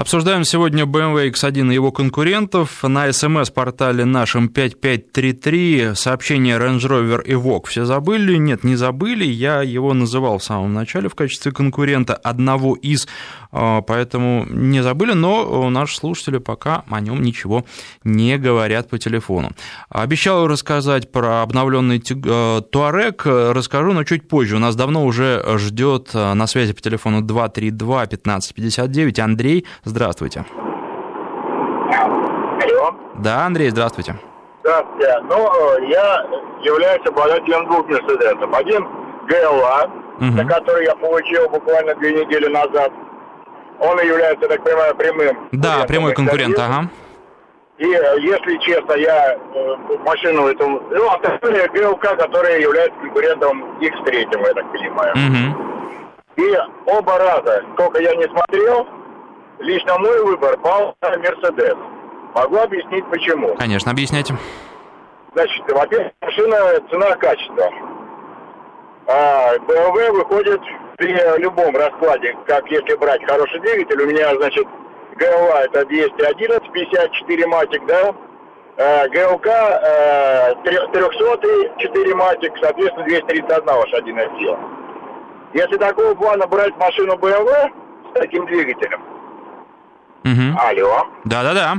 [0.00, 2.82] Обсуждаем сегодня BMW X1 и его конкурентов.
[2.82, 8.38] На смс-портале нашем 5533 сообщение Range Rover Evoque все забыли?
[8.38, 9.26] Нет, не забыли.
[9.26, 13.08] Я его называл в самом начале в качестве конкурента одного из,
[13.50, 17.64] поэтому не забыли, но наши слушатели пока о нем ничего
[18.04, 19.50] не говорят по телефону.
[19.88, 24.56] Обещал рассказать про обновленный Touareg, расскажу, но чуть позже.
[24.56, 29.66] У нас давно уже ждет на связи по телефону 232 1559 Андрей.
[29.84, 30.44] Здравствуйте.
[32.62, 32.94] Алло.
[33.18, 34.16] Да, Андрей, здравствуйте.
[34.62, 35.20] Здравствуйте.
[35.28, 36.24] Ну, я
[36.62, 38.52] являюсь обладателем двух Мерседесов.
[38.54, 38.86] Один
[39.26, 40.24] ГЛА, угу.
[40.24, 42.92] на который я получил буквально две недели назад.
[43.80, 45.48] Он является, так понимаю, прямым.
[45.52, 46.88] Да, прямой конкурент, ага.
[47.78, 50.68] И, если честно, я э, машину эту...
[50.68, 55.14] Ну, а второй ГЛК, который является конкурентом X3, я так понимаю.
[55.14, 56.42] Угу.
[56.42, 58.86] И оба раза, сколько я не смотрел,
[59.60, 61.76] Лично мой выбор пал на Мерседес.
[62.34, 63.54] Могу объяснить почему.
[63.56, 64.34] Конечно, объясняйте.
[65.34, 66.56] Значит, во-первых, машина
[66.90, 67.70] цена-качество.
[69.06, 70.60] А BMW выходит
[71.00, 74.66] при любом раскладе, как если брать хороший двигатель, у меня, значит,
[75.16, 78.14] ГЛА это 211, 54 матик, да,
[78.76, 79.46] а, ГЛК
[80.62, 84.58] 300, 4 матик, соответственно, 231 лошадиная сила.
[85.54, 87.70] Если такого плана брать машину BMW
[88.10, 89.02] с таким двигателем,
[90.22, 90.58] Угу.
[90.68, 91.06] Алло.
[91.24, 91.76] Да-да-да.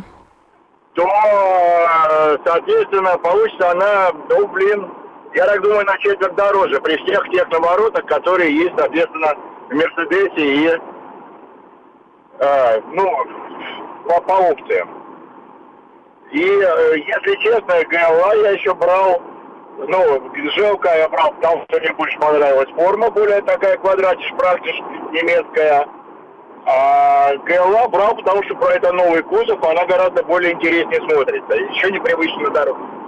[0.95, 4.91] То, э, соответственно, получится она, ну, блин,
[5.33, 9.35] я так думаю, на четверть дороже при всех тех наворотах, которые есть, соответственно,
[9.69, 10.79] в Мерседесе и,
[12.39, 13.09] э, ну,
[14.07, 14.89] по, по опциям.
[16.31, 19.21] И, э, если честно, ГЛА я еще брал,
[19.77, 24.75] ну, ЖЛК я брал, потому что мне больше понравилась форма, более такая квадратиш, практиш,
[25.11, 25.87] немецкая.
[26.65, 31.55] А ГЛА брал, потому что про это новый кузов, она гораздо более интереснее смотрится.
[31.55, 33.00] Еще непривычно на дорогу.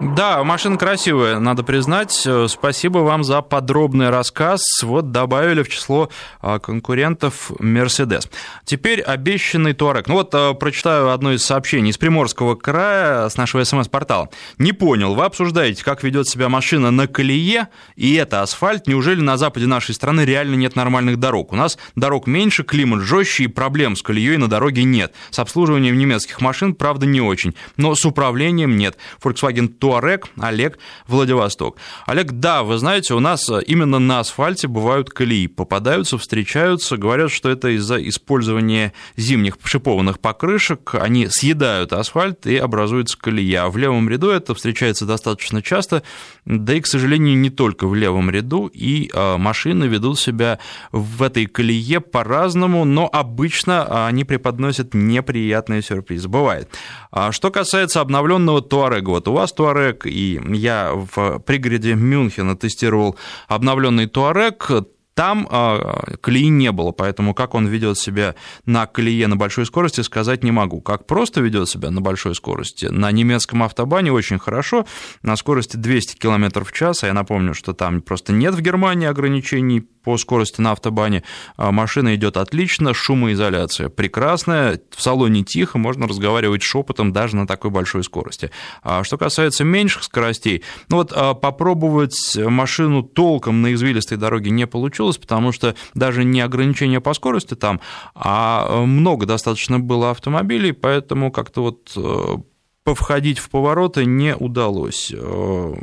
[0.00, 2.24] Да, машина красивая, надо признать.
[2.46, 4.62] Спасибо вам за подробный рассказ.
[4.82, 6.08] Вот добавили в число
[6.40, 8.30] а, конкурентов Mercedes.
[8.64, 10.06] Теперь обещанный Туарек.
[10.06, 14.28] Ну вот а, прочитаю одно из сообщений из Приморского края с нашего СМС-портала.
[14.58, 18.86] Не понял, вы обсуждаете, как ведет себя машина на колее, и это асфальт.
[18.86, 21.52] Неужели на западе нашей страны реально нет нормальных дорог?
[21.52, 25.12] У нас дорог меньше, климат жестче, и проблем с колеей на дороге нет.
[25.30, 27.56] С обслуживанием немецких машин, правда, не очень.
[27.76, 28.96] Но с управлением нет.
[29.20, 31.78] Volkswagen Туарек Олег Владивосток.
[32.04, 37.48] Олег, да, вы знаете, у нас именно на асфальте бывают колеи, попадаются, встречаются, говорят, что
[37.48, 43.68] это из-за использования зимних шипованных покрышек, они съедают асфальт и образуется колея.
[43.68, 46.02] В левом ряду это встречается достаточно часто,
[46.44, 50.58] да и, к сожалению, не только в левом ряду, и а, машины ведут себя
[50.92, 56.28] в этой колее по-разному, но обычно они преподносят неприятные сюрпризы.
[56.28, 56.68] Бывает.
[57.10, 63.16] А что касается обновленного Туарега, вот у вас Туарег, и я в пригороде Мюнхена тестировал
[63.48, 64.70] обновленный Туарег,
[65.18, 70.00] там э, колеи не было, поэтому как он ведет себя на колее на большой скорости,
[70.02, 70.80] сказать не могу.
[70.80, 74.86] Как просто ведет себя на большой скорости, на немецком автобане очень хорошо,
[75.22, 79.08] на скорости 200 км в час, а я напомню, что там просто нет в Германии
[79.08, 81.22] ограничений по скорости на автобане,
[81.56, 87.70] а машина идет отлично, шумоизоляция прекрасная, в салоне тихо, можно разговаривать шепотом даже на такой
[87.70, 88.50] большой скорости.
[88.82, 94.66] А что касается меньших скоростей, ну вот а, попробовать машину толком на извилистой дороге не
[94.66, 97.80] получилось, случилось, потому что даже не ограничение по скорости там,
[98.14, 102.36] а э, много достаточно было автомобилей, поэтому как-то вот э,
[102.84, 105.12] повходить в повороты не удалось.
[105.14, 105.74] Э,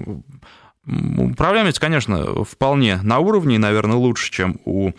[1.18, 4.92] управляемость, конечно, вполне на уровне, наверное, лучше, чем у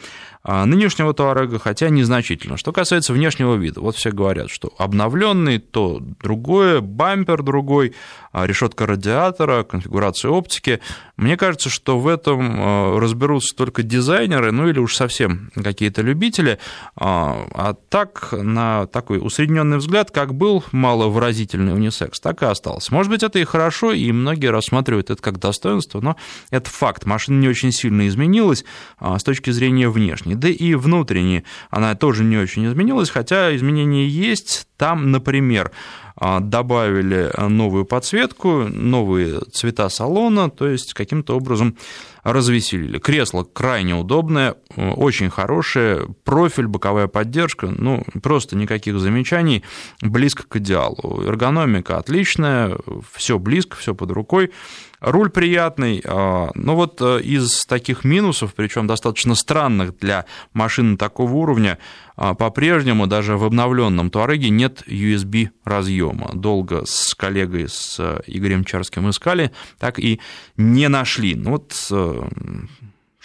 [0.46, 2.56] нынешнего Туарега, хотя незначительно.
[2.56, 7.94] Что касается внешнего вида, вот все говорят, что обновленный, то другое, бампер другой,
[8.36, 10.80] а, решетка радиатора, конфигурация оптики.
[11.16, 16.58] Мне кажется, что в этом а, разберутся только дизайнеры, ну или уж совсем какие-то любители.
[16.96, 22.92] А, а так, на такой усредненный взгляд, как был маловыразительный унисекс, так и остался.
[22.92, 26.16] Может быть, это и хорошо, и многие рассматривают это как достоинство, но
[26.50, 27.06] это факт.
[27.06, 28.66] Машина не очень сильно изменилась
[29.00, 30.34] с точки зрения внешней.
[30.36, 34.66] Да и внутренней она тоже не очень изменилась, хотя изменения есть.
[34.76, 35.72] Там, например,
[36.18, 41.76] а, добавили новую подсветку, новые цвета салона, то есть каким-то образом
[42.22, 42.98] развеселили.
[42.98, 49.62] Кресло крайне удобное, очень хорошее, профиль, боковая поддержка, ну, просто никаких замечаний,
[50.00, 51.22] близко к идеалу.
[51.22, 52.76] Эргономика отличная,
[53.12, 54.50] все близко, все под рукой.
[55.00, 61.32] Руль приятный, а, но вот э, из таких минусов, причем достаточно странных для машины такого
[61.32, 61.78] уровня,
[62.16, 66.30] а, по-прежнему даже в обновленном Туареге нет USB разъема.
[66.32, 70.20] Долго с коллегой, с э, Игорем Чарским искали, так и
[70.56, 71.34] не нашли.
[71.34, 72.22] Ну вот э,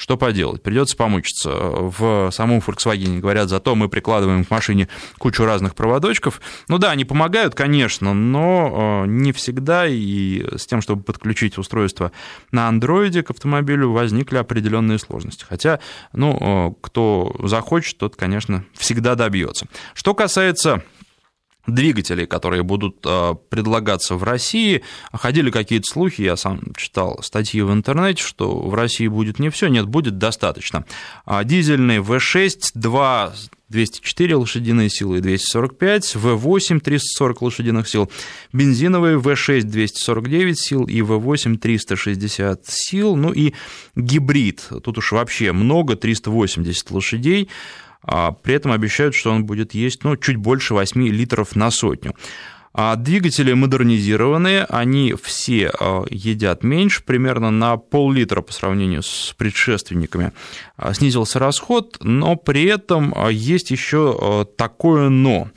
[0.01, 1.51] что поделать, придется помучиться.
[1.51, 4.87] В самом Volkswagen говорят, зато мы прикладываем к машине
[5.19, 6.41] кучу разных проводочков.
[6.67, 12.11] Ну да, они помогают, конечно, но э, не всегда, и с тем, чтобы подключить устройство
[12.51, 15.45] на андроиде к автомобилю, возникли определенные сложности.
[15.47, 15.79] Хотя,
[16.13, 19.67] ну, э, кто захочет, тот, конечно, всегда добьется.
[19.93, 20.81] Что касается
[21.67, 24.83] двигателей, которые будут а, предлагаться в России.
[25.13, 29.67] Ходили какие-то слухи, я сам читал статьи в интернете, что в России будет не все,
[29.67, 30.85] нет, будет достаточно.
[31.25, 33.33] А, дизельный V6, 2
[33.71, 38.11] 204 лошадиные силы и 245, V8 340 лошадиных сил,
[38.51, 43.53] бензиновый V6 249 сил и V8 360 сил, ну и
[43.95, 47.49] гибрид, тут уж вообще много, 380 лошадей,
[48.03, 52.15] при этом обещают, что он будет есть ну, чуть больше 8 литров на сотню.
[52.73, 60.31] А двигатели модернизированные, они все а, едят меньше, примерно на пол-литра по сравнению с предшественниками.
[60.77, 65.49] А, снизился расход, но при этом есть еще такое но.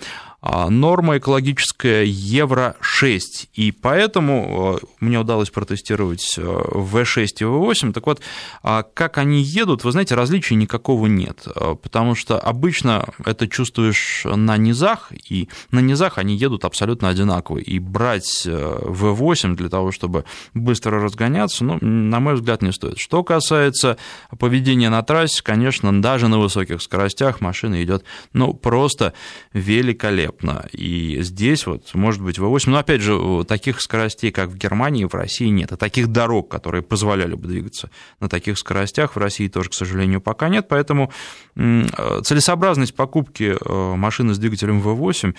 [0.46, 3.20] А, норма экологическая Евро-6,
[3.54, 7.94] и поэтому э, мне удалось протестировать V6 э, и V8.
[7.94, 8.20] Так вот,
[8.62, 11.48] а как они едут, вы знаете, различий никакого нет,
[11.83, 17.78] потому что обычно это чувствуешь на низах, и на низах они едут абсолютно одинаково, и
[17.78, 22.98] брать V8 для того, чтобы быстро разгоняться, ну, на мой взгляд, не стоит.
[22.98, 23.96] Что касается
[24.38, 28.04] поведения на трассе, конечно, даже на высоких скоростях машина идет,
[28.35, 29.14] ну, просто
[29.54, 30.66] великолепно великолепно.
[30.73, 35.14] И здесь вот, может быть, V8, но опять же, таких скоростей, как в Германии, в
[35.14, 35.73] России нет.
[35.73, 40.20] А таких дорог, которые позволяли бы двигаться на таких скоростях, в России тоже, к сожалению,
[40.20, 40.66] пока нет.
[40.68, 41.12] Поэтому
[41.57, 45.35] целесообразность покупки э, машины с двигателем V8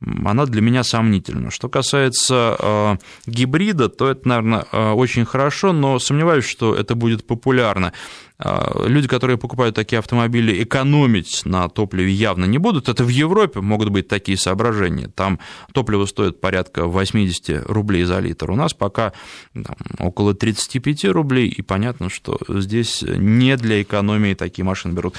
[0.00, 1.50] она для меня сомнительна.
[1.50, 7.26] Что касается э, гибрида, то это, наверное, э, очень хорошо, но сомневаюсь, что это будет
[7.26, 7.92] популярно.
[8.38, 12.88] Э, люди, которые покупают такие автомобили, экономить на топливе явно не будут.
[12.88, 15.08] Это в Европе могут быть такие соображения.
[15.08, 15.38] Там
[15.72, 18.50] топливо стоит порядка 80 рублей за литр.
[18.50, 19.12] У нас пока
[19.52, 25.16] там, около 35 рублей, и понятно, что здесь не для экономии такие машины берут.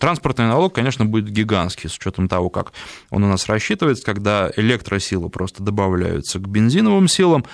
[0.00, 2.72] Транспортный налог, конечно, будет гигантский, с учетом того, как
[3.10, 7.44] он у нас рассчитан рассчитывается, когда электросилы просто добавляются к бензиновым силам,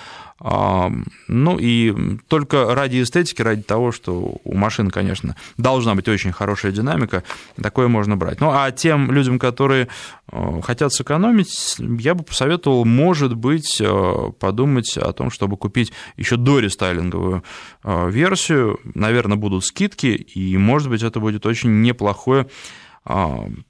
[1.27, 6.71] Ну и только ради эстетики, ради того, что у машин, конечно, должна быть очень хорошая
[6.71, 7.23] динамика,
[7.61, 8.41] такое можно брать.
[8.41, 9.87] Ну а тем людям, которые
[10.31, 16.37] э, хотят сэкономить, я бы посоветовал, может быть, э, подумать о том, чтобы купить еще
[16.37, 17.43] дорестайлинговую
[17.83, 18.79] э, версию.
[18.95, 22.47] Наверное, будут скидки, и, может быть, это будет очень неплохое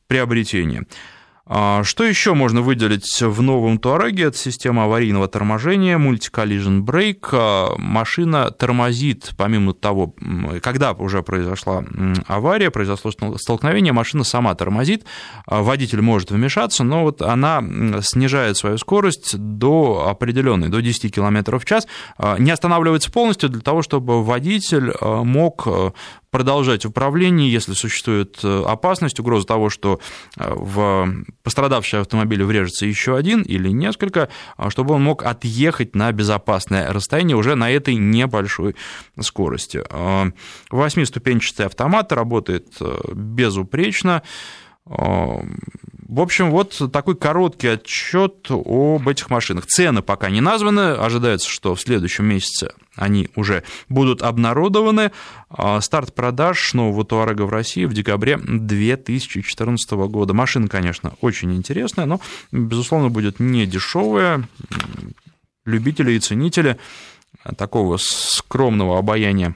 [0.08, 0.86] приобретение.
[1.54, 4.24] А, что еще можно выделить в новом Туареге?
[4.24, 7.28] Это система аварийного торможения, Multi-Collision Brake.
[7.34, 10.16] А, машина тормозит, помимо того,
[10.62, 11.84] когда уже произошла
[12.28, 15.04] авария, произошло столкновение, машина сама тормозит,
[15.46, 17.62] а, водитель может вмешаться, но вот она
[18.02, 21.86] снижает свою скорость до определенной, до 10 км в час,
[22.40, 25.68] не останавливается полностью для того, чтобы водитель мог
[26.32, 30.00] продолжать управление, если существует э, опасность, угроза того, что
[30.38, 36.12] э, в пострадавший автомобиль врежется еще один или несколько, а чтобы он мог отъехать на
[36.12, 38.76] безопасное расстояние уже на этой небольшой
[39.20, 39.84] скорости.
[39.90, 40.32] Э,
[40.72, 42.78] восьмиступенчатый автомат работает
[43.14, 44.24] безупречно.
[44.86, 49.66] В общем, вот такой короткий отчет об этих машинах.
[49.66, 55.12] Цены пока не названы, ожидается, что в следующем месяце они уже будут обнародованы.
[55.50, 60.34] А старт продаж нового Туарега в России в декабре 2014 года.
[60.34, 62.20] Машина, конечно, очень интересная, но,
[62.52, 64.48] безусловно, будет не дешевая.
[65.64, 66.78] Любители и ценители
[67.56, 69.56] такого скромного обаяния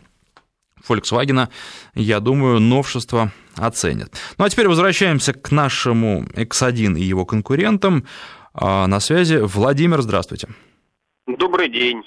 [0.88, 1.50] Volkswagen,
[1.96, 4.10] я думаю, новшество оценят.
[4.38, 8.06] Ну а теперь возвращаемся к нашему X1 и его конкурентам.
[8.54, 10.48] А, на связи Владимир, здравствуйте.
[11.28, 12.04] Добрый день.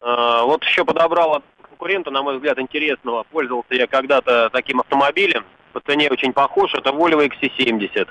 [0.00, 3.24] А, вот еще подобрал от конкурента, на мой взгляд, интересного.
[3.30, 5.44] Пользовался я когда-то таким автомобилем.
[5.72, 6.72] По цене очень похож.
[6.74, 8.08] Это Volvo XC70.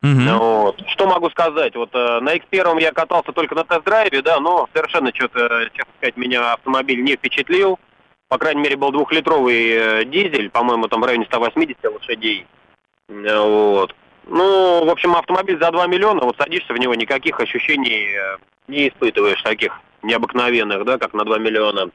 [0.00, 0.38] Угу.
[0.38, 0.82] Вот.
[0.88, 1.74] Что могу сказать?
[1.74, 6.16] Вот э, на X1 я катался только на тест-драйве, да, но совершенно что-то, честно сказать,
[6.16, 7.78] меня автомобиль не впечатлил
[8.28, 12.46] по крайней мере, был двухлитровый э, дизель, по-моему, там в районе 180 лошадей.
[13.08, 13.94] Э, вот.
[14.26, 18.36] Ну, в общем, автомобиль за 2 миллиона, вот садишься в него, никаких ощущений э,
[18.68, 21.90] не испытываешь таких необыкновенных, да, как на 2 миллиона.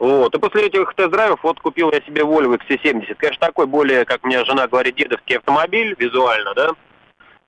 [0.00, 0.34] Вот.
[0.34, 3.14] И после этих тест-драйвов вот купил я себе Volvo XC70.
[3.14, 6.70] Конечно, такой более, как мне жена говорит, дедовский автомобиль визуально, да.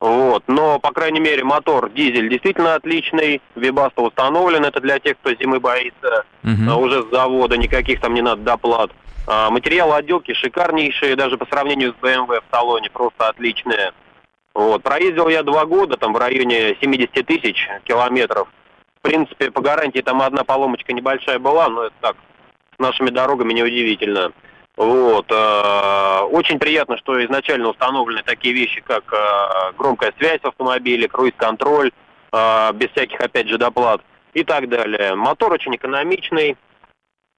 [0.01, 0.45] Вот.
[0.47, 3.43] Но, по крайней мере, мотор дизель действительно отличный.
[3.55, 4.65] Вибаста установлен.
[4.65, 6.25] Это для тех, кто зимы боится.
[6.43, 6.81] Угу.
[6.81, 7.59] Уже с завода.
[7.59, 8.91] Никаких там не надо доплат.
[9.27, 11.17] А, материалы отделки шикарнейшие.
[11.17, 12.89] Даже по сравнению с BMW в салоне.
[12.91, 13.93] Просто отличные.
[14.55, 14.83] Вот.
[14.83, 15.99] Проездил я два года.
[15.99, 18.49] Там в районе 70 тысяч километров.
[19.01, 21.69] В принципе, по гарантии там одна поломочка небольшая была.
[21.69, 22.17] Но это так.
[22.75, 24.33] С нашими дорогами неудивительно.
[24.81, 25.27] Вот.
[25.31, 31.93] Э, очень приятно, что изначально установлены такие вещи, как э, громкая связь в автомобиле, круиз-контроль,
[32.33, 34.01] э, без всяких, опять же, доплат
[34.33, 35.15] и так далее.
[35.17, 36.57] Мотор очень экономичный.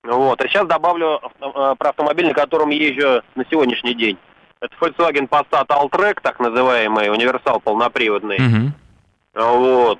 [0.05, 0.41] Вот.
[0.41, 4.19] А сейчас добавлю про автомобиль, на котором езжу на сегодняшний день.
[4.61, 8.39] Это Volkswagen Passat Alltrack, так называемый, универсал полноприводный.
[8.39, 8.69] Mm-hmm.
[9.35, 9.99] Вот.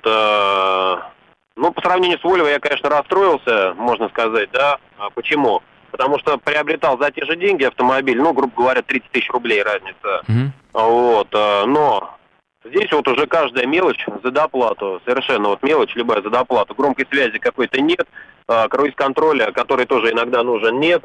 [1.57, 4.77] Ну, по сравнению с Volvo я, конечно, расстроился, можно сказать, да.
[4.97, 5.61] А почему?
[5.93, 10.23] Потому что приобретал за те же деньги автомобиль, ну, грубо говоря, 30 тысяч рублей разница.
[10.27, 10.49] Mm-hmm.
[10.73, 12.17] Вот, э, но
[12.65, 16.73] здесь вот уже каждая мелочь за доплату, совершенно вот мелочь, любая за доплату.
[16.73, 18.07] Громкой связи какой-то нет,
[18.47, 21.03] э, круиз-контроля, который тоже иногда нужен, нет.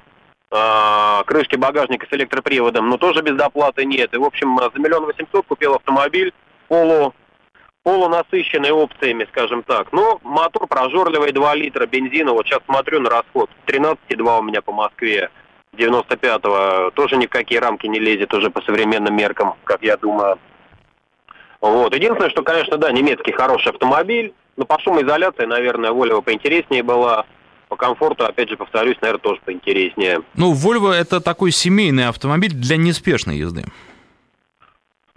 [0.51, 4.15] Э, крышки багажника с электроприводом, но тоже без доплаты нет.
[4.15, 6.33] И, в общем, за миллион восемьсот купил автомобиль
[6.67, 7.13] полу
[7.83, 9.93] полунасыщенный опциями, скажем так.
[9.93, 12.33] Но мотор прожорливый, 2 литра бензина.
[12.33, 13.51] Вот сейчас смотрю на расход.
[13.67, 15.31] 13,2 у меня по Москве.
[15.77, 20.39] 95-го тоже ни в какие рамки не лезет уже по современным меркам, как я думаю.
[21.61, 21.95] Вот.
[21.95, 27.25] Единственное, что, конечно, да, немецкий хороший автомобиль, но по шумоизоляции, наверное, Volvo поинтереснее была.
[27.69, 30.23] По комфорту, опять же, повторюсь, наверное, тоже поинтереснее.
[30.35, 33.65] Ну, Volvo это такой семейный автомобиль для неспешной езды.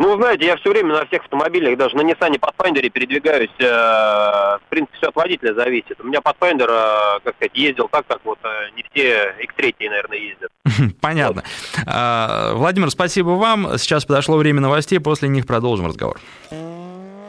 [0.01, 4.61] Ну, знаете, я все время на всех автомобилях, даже на Nissan Pathfinder передвигаюсь, э, в
[4.67, 6.01] принципе, все от водителя зависит.
[6.01, 10.17] У меня Pathfinder, э, как сказать, ездил так, как вот э, не все X3, наверное,
[10.17, 10.49] ездят.
[11.01, 11.43] Понятно.
[11.43, 11.83] Вот.
[11.85, 13.77] А, Владимир, спасибо вам.
[13.77, 16.19] Сейчас подошло время новостей, после них продолжим разговор.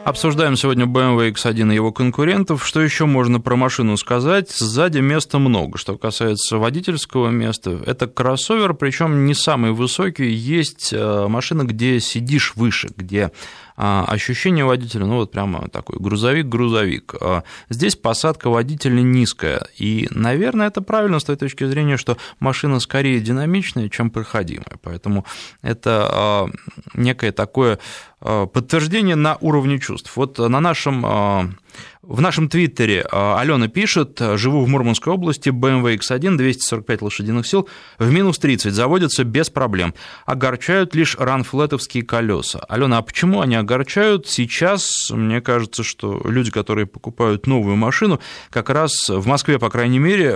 [0.05, 2.67] Обсуждаем сегодня BMW X1 и его конкурентов.
[2.67, 4.51] Что еще можно про машину сказать?
[4.51, 5.77] Сзади места много.
[5.77, 10.29] Что касается водительского места, это кроссовер, причем не самый высокий.
[10.29, 13.31] Есть э, машина, где сидишь выше, где
[13.75, 17.15] ощущение водителя, ну вот прямо такой грузовик-грузовик.
[17.19, 22.79] А, здесь посадка водителя низкая, и, наверное, это правильно с той точки зрения, что машина
[22.79, 25.25] скорее динамичная, чем проходимая, поэтому
[25.61, 26.49] это а,
[26.93, 27.79] некое такое
[28.19, 30.15] подтверждение на уровне чувств.
[30.15, 31.57] Вот на нашем
[32.05, 38.11] В нашем твиттере Алена пишет, живу в Мурманской области, BMW X1, 245 лошадиных сил, в
[38.11, 39.93] минус 30, заводится без проблем.
[40.25, 42.59] Огорчают лишь ранфлетовские колеса.
[42.67, 44.27] Алена, а почему они огорчают?
[44.27, 49.99] Сейчас, мне кажется, что люди, которые покупают новую машину, как раз в Москве, по крайней
[49.99, 50.35] мере,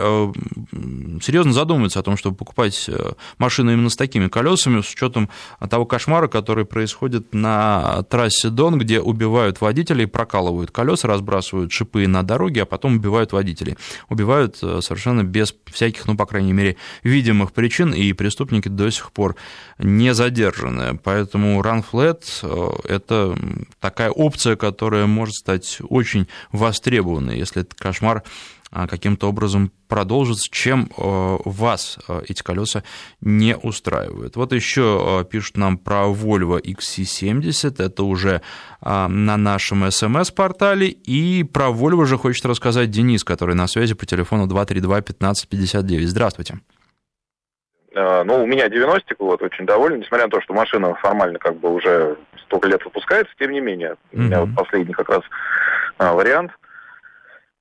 [1.21, 2.89] серьезно задумываются о том, чтобы покупать
[3.39, 5.29] машину именно с такими колесами, с учетом
[5.69, 12.23] того кошмара, который происходит на трассе Дон, где убивают водителей, прокалывают колеса, разбрасывают шипы на
[12.23, 13.77] дороге, а потом убивают водителей.
[14.09, 19.11] Убивают э, совершенно без всяких, ну, по крайней мере, видимых причин, и преступники до сих
[19.11, 19.35] пор
[19.77, 20.97] не задержаны.
[21.03, 23.37] Поэтому Run Flat э,– это
[23.79, 28.23] такая опция, которая может стать очень востребованной, если этот кошмар
[28.71, 32.83] каким-то образом продолжится, чем э, вас э, эти колеса
[33.21, 34.35] не устраивают.
[34.35, 38.41] Вот еще э, пишут нам про Volvo XC70, это уже
[38.81, 44.45] на нашем смс-портале, и про Volvo же хочет рассказать Денис, который на связи по телефону
[44.47, 46.01] 232-1559.
[46.05, 46.59] Здравствуйте.
[47.95, 51.73] Ну, у меня 90 вот, очень доволен, несмотря на то, что машина формально как бы
[51.73, 53.97] уже столько лет выпускается, тем не менее, mm-hmm.
[54.13, 55.21] у меня вот последний как раз
[55.97, 56.51] вариант–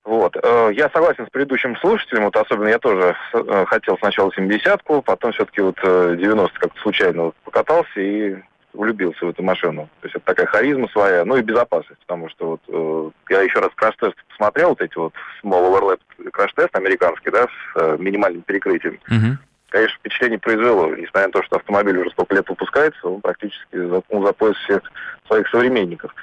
[0.07, 0.37] вот.
[0.41, 5.33] Э, я согласен с предыдущим слушателем, вот особенно я тоже э, хотел сначала 70-ку, потом
[5.33, 8.37] все-таки вот 90 э, как-то случайно вот покатался и
[8.73, 9.89] влюбился в эту машину.
[10.01, 13.71] То есть это такая харизма своя, ну и безопасность, потому что вот я еще раз
[13.75, 19.01] краш-тест посмотрел, вот эти вот Small Overlap краш-тест американский, да, с минимальным перекрытием.
[19.11, 19.37] Uh-huh.
[19.71, 24.25] Конечно, впечатление произвело, несмотря на то, что автомобиль уже столько лет выпускается, он практически заткнул
[24.25, 24.83] за пояс всех
[25.27, 26.15] своих современников.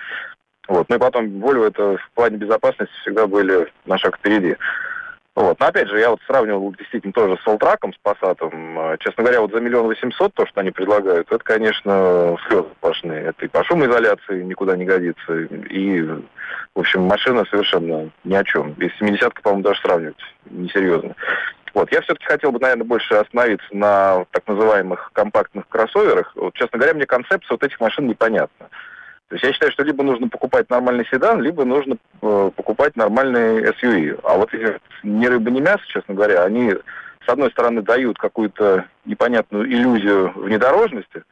[0.67, 0.87] Вот.
[0.89, 4.55] Ну и потом Volvo это в плане безопасности всегда были на шаг впереди.
[5.35, 5.59] Вот.
[5.59, 8.77] Но опять же, я вот сравнивал действительно тоже с Солтраком, с Пассатом.
[8.77, 13.23] А, честно говоря, вот за миллион восемьсот то, что они предлагают, это, конечно, слезы сплошные.
[13.23, 15.39] Это и по шумоизоляции никуда не годится.
[15.39, 18.73] И, в общем, машина совершенно ни о чем.
[18.73, 21.15] И 70 по-моему, даже сравнивать несерьезно.
[21.73, 21.91] Вот.
[21.91, 26.31] Я все-таки хотел бы, наверное, больше остановиться на так называемых компактных кроссоверах.
[26.35, 28.69] Вот, честно говоря, мне концепция вот этих машин непонятна.
[29.29, 33.63] То есть я считаю, что либо нужно покупать нормальный седан, либо нужно э, покупать нормальный
[33.63, 34.19] SUV.
[34.23, 38.85] А вот эти ни рыба, ни мясо, честно говоря, они, с одной стороны, дают какую-то
[39.05, 41.23] непонятную иллюзию внедорожности,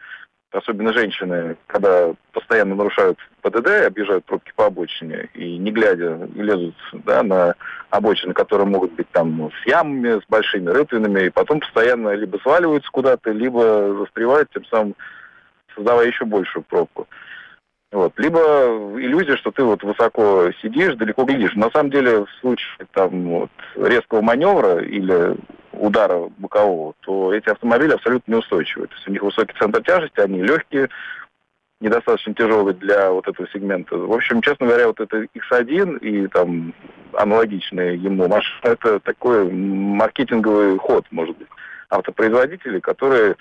[0.51, 6.75] особенно женщины, когда постоянно нарушают ПДД, объезжают пробки по обочине и не глядя лезут
[7.05, 7.55] да, на
[7.89, 12.89] обочины, которые могут быть там с ямами, с большими рытвинами, и потом постоянно либо сваливаются
[12.91, 14.95] куда-то, либо застревают, тем самым
[15.75, 17.07] создавая еще большую пробку.
[17.91, 18.13] Вот.
[18.17, 18.39] Либо
[18.97, 21.55] иллюзия, что ты вот высоко сидишь, далеко глядишь.
[21.55, 25.35] На самом деле, в случае там, вот, резкого маневра или
[25.73, 28.87] удара бокового, то эти автомобили абсолютно неустойчивы.
[28.87, 30.89] То есть у них высокий центр тяжести, они легкие,
[31.81, 33.97] недостаточно тяжелые для вот этого сегмента.
[33.97, 36.73] В общем, честно говоря, вот это X1 и там
[37.13, 41.47] аналогичные ему машины, это такой маркетинговый ход, может быть,
[41.89, 43.35] автопроизводителей, которые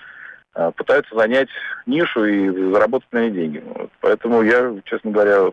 [0.75, 1.49] пытаются занять
[1.85, 3.63] нишу и заработать на ней деньги.
[3.65, 3.89] Вот.
[4.01, 5.51] Поэтому я, честно говоря,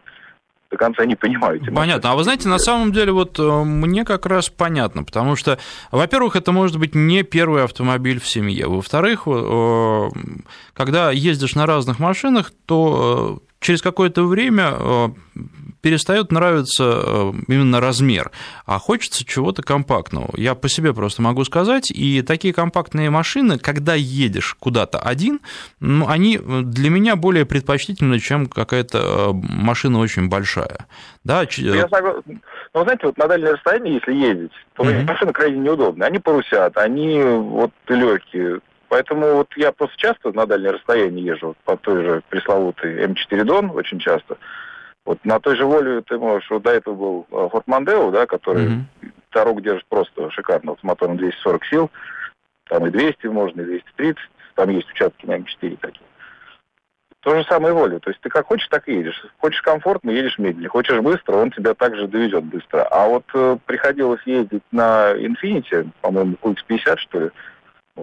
[0.71, 1.61] до конца не понимаю.
[1.75, 2.13] Понятно.
[2.13, 5.59] А вы знаете, на самом деле, вот э, мне как раз понятно, потому что,
[5.91, 8.67] во-первых, это может быть не первый автомобиль в семье.
[8.67, 10.09] Во-вторых, э,
[10.75, 15.15] когда ездишь на разных машинах, то э, через какое-то время
[15.81, 18.31] перестает нравиться э, именно размер,
[18.67, 20.29] а хочется чего-то компактного.
[20.37, 25.41] Я по себе просто могу сказать, и такие компактные машины, когда едешь куда-то один,
[25.81, 30.87] ну, они для меня более предпочтительны, чем какая-то э, машина очень большая.
[31.25, 32.41] Да, ну, я согласен.
[32.75, 35.07] Но знаете, вот на дальнее расстояние, если ездить, то mm-hmm.
[35.07, 36.07] машины крайне неудобные.
[36.07, 38.61] Они порусят, они вот легкие.
[38.89, 43.71] Поэтому вот я просто часто на дальнее расстояние езжу по той же пресловутой М4 Дон
[43.71, 44.39] очень часто.
[45.09, 48.27] Вот на той же воле ты можешь, вот до этого был э, Форд Мандео, да,
[48.27, 49.13] который mm-hmm.
[49.33, 51.91] дорогу держит просто шикарно, вот с мотором 240 сил,
[52.69, 54.19] там и 200 можно, и 230,
[54.55, 56.05] там есть участки на М4 такие.
[57.21, 57.99] То же самое воля.
[58.01, 59.25] То есть ты как хочешь, так и едешь.
[59.39, 60.69] Хочешь комфортно, едешь медленнее.
[60.69, 62.83] Хочешь быстро, он тебя также доведет быстро.
[62.83, 67.31] А вот э, приходилось ездить на Infiniti, по-моему, QX50, что ли,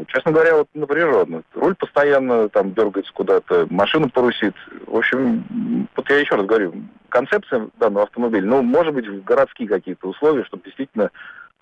[0.07, 1.43] Честно говоря, вот напряженно.
[1.53, 4.55] Руль постоянно там дергается куда-то, машину порусит.
[4.87, 6.73] В общем, вот я еще раз говорю,
[7.09, 11.11] концепция данного автомобиля, ну, может быть, в городские какие-то условия, чтобы действительно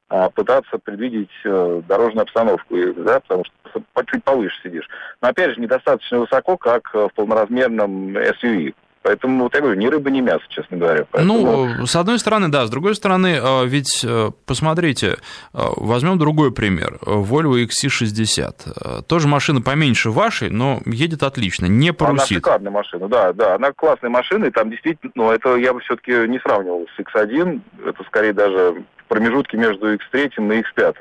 [0.09, 4.87] а, пытаться предвидеть а, дорожную обстановку, да, потому что чуть повыше сидишь.
[5.21, 8.73] Но опять же, недостаточно высоко, как в полноразмерном SUV.
[9.03, 11.05] Поэтому, вот я говорю, ни рыба, ни мясо, честно говоря.
[11.11, 11.67] Поэтому...
[11.77, 15.17] Ну, с одной стороны, да, с другой стороны, э, ведь, э, посмотрите,
[15.51, 16.97] возьмем другой пример.
[17.01, 19.03] Volvo XC60.
[19.03, 22.31] Тоже машина поменьше вашей, но едет отлично, не парусит.
[22.31, 25.81] Она шикарная машина, да, да, она классная машина, и там действительно, ну, это я бы
[25.81, 30.95] все-таки не сравнивал с X1, это скорее даже промежутки между X3 и X5.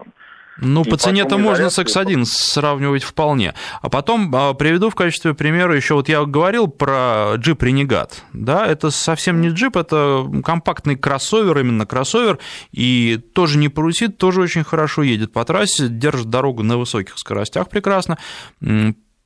[0.58, 3.54] Ну, и по цене-то можно с X1 сравнивать вполне.
[3.80, 8.66] А потом а, приведу в качестве примера еще, вот я говорил про Jeep Renegade, да,
[8.66, 12.38] это совсем не Jeep, это компактный кроссовер, именно кроссовер,
[12.70, 17.68] и тоже не парусит, тоже очень хорошо едет по трассе, держит дорогу на высоких скоростях
[17.68, 18.18] прекрасно,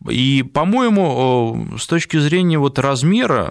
[0.08, 3.50] и, по-моему, с точки зрения вот размера,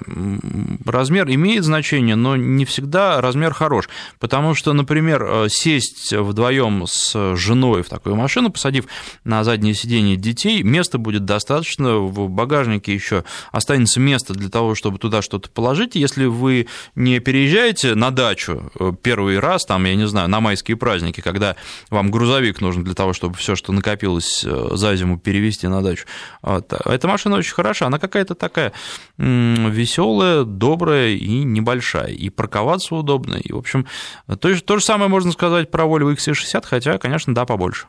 [0.86, 3.90] размер имеет значение, но не всегда размер хорош.
[4.20, 8.86] Потому что, например, э, сесть вдвоем с женой в такую машину, посадив
[9.24, 14.98] на заднее сиденье детей, места будет достаточно, в багажнике еще останется место для того, чтобы
[14.98, 15.96] туда что-то положить.
[15.96, 20.78] Если вы не переезжаете на дачу э, первый раз, там, я не знаю, на майские
[20.78, 21.56] праздники, когда
[21.90, 26.06] вам грузовик нужен для того, чтобы все, что накопилось э, за зиму, перевести на дачу,
[26.46, 26.72] вот.
[26.72, 28.72] Эта машина очень хороша, она какая-то такая
[29.18, 33.88] веселая, добрая и небольшая, и парковаться удобно, и, в общем,
[34.28, 37.88] то, то же самое можно сказать про Volvo XC60, хотя, конечно, да, побольше.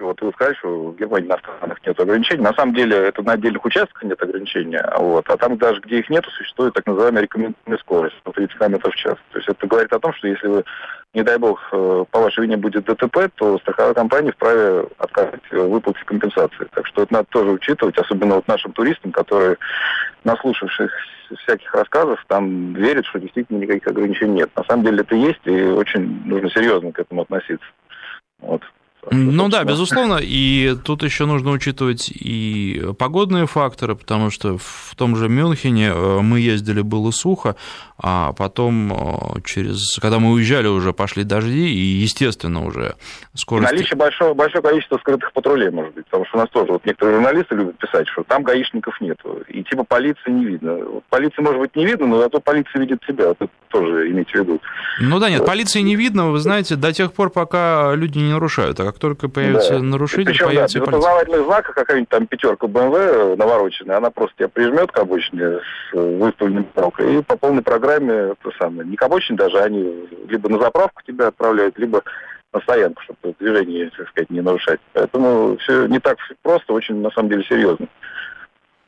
[0.00, 2.42] Вот вы сказали, что в Германии на странах нет ограничений.
[2.42, 6.10] На самом деле это на отдельных участках нет ограничения, вот, а там даже, где их
[6.10, 9.16] нет, существует так называемая рекомендованная скорость, 30 км в час.
[9.30, 10.64] То есть это говорит о том, что если вы
[11.14, 15.68] не дай бог, э, по вашей вине будет ДТП, то страховая компания вправе отказать в
[15.68, 16.66] выплате компенсации.
[16.72, 19.58] Так что это надо тоже учитывать, особенно вот нашим туристам, которые,
[20.24, 20.90] наслушавшись
[21.38, 24.50] всяких рассказов, там верят, что действительно никаких ограничений нет.
[24.56, 27.66] На самом деле это есть, и очень нужно серьезно к этому относиться.
[28.40, 28.62] Вот.
[29.10, 35.16] Ну да, безусловно, и тут еще нужно учитывать и погодные факторы, потому что в том
[35.16, 37.56] же Мюнхене э, мы ездили, было сухо,
[37.98, 42.96] а потом э, через, когда мы уезжали, уже пошли дожди, и, естественно, уже
[43.34, 43.72] скорость...
[43.72, 46.84] И наличие большого, большое количество скрытых патрулей, может быть, потому что у нас тоже, вот
[46.84, 50.78] некоторые журналисты любят писать, что там гаишников нет, и типа полиции не видно.
[51.10, 54.60] Полиции, может быть, не видно, но зато полиция видит тебя, это тоже имейте в виду.
[55.00, 58.80] Ну да, нет, полиции не видно, вы знаете, до тех пор, пока люди не нарушают,
[58.80, 59.82] а как только появится да.
[59.82, 64.48] нарушитель, Причем, появится да, без опознавательных знаков какая-нибудь там пятерка БМВ навороченная, она просто тебя
[64.48, 69.36] прижмет к обочине с выставленной палкой и по полной программе, то самое, не к обочине
[69.36, 72.02] даже, они либо на заправку тебя отправляют, либо
[72.52, 74.78] на стоянку, чтобы движение, так сказать, не нарушать.
[74.92, 77.88] Поэтому все не так просто, очень на самом деле серьезно.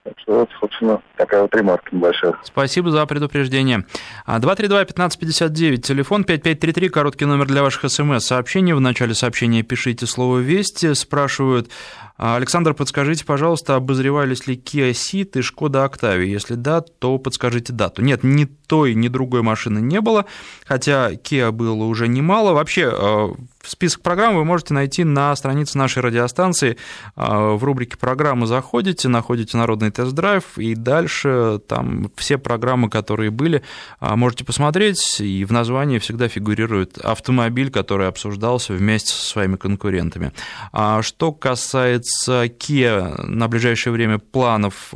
[0.06, 2.34] Так что вот, собственно, такая вот ремарка небольшая.
[2.44, 3.84] Спасибо за предупреждение.
[4.28, 8.72] 232-1559, а, телефон 5533, короткий номер для ваших смс-сообщений.
[8.72, 10.94] В начале сообщения пишите слово «Вести».
[10.94, 11.72] Спрашивают,
[12.16, 16.24] Александр, подскажите, пожалуйста, обозревались ли Kia Ceed и Skoda Octavia?
[16.24, 18.02] Если да, то подскажите дату.
[18.02, 20.24] Нет, ни той, ни другой машины не было,
[20.64, 22.52] хотя Kia было уже немало.
[22.52, 23.34] Вообще, а,
[23.66, 26.76] Список программ вы можете найти на странице нашей радиостанции.
[27.16, 33.62] А, в рубрике «Программы» заходите, находите «Народный тест-драйв», и дальше там все программы, которые были,
[33.98, 40.32] а, можете посмотреть, и в названии всегда фигурирует автомобиль, который обсуждался вместе со своими конкурентами.
[40.72, 44.92] А что касается Kia, на ближайшее время планов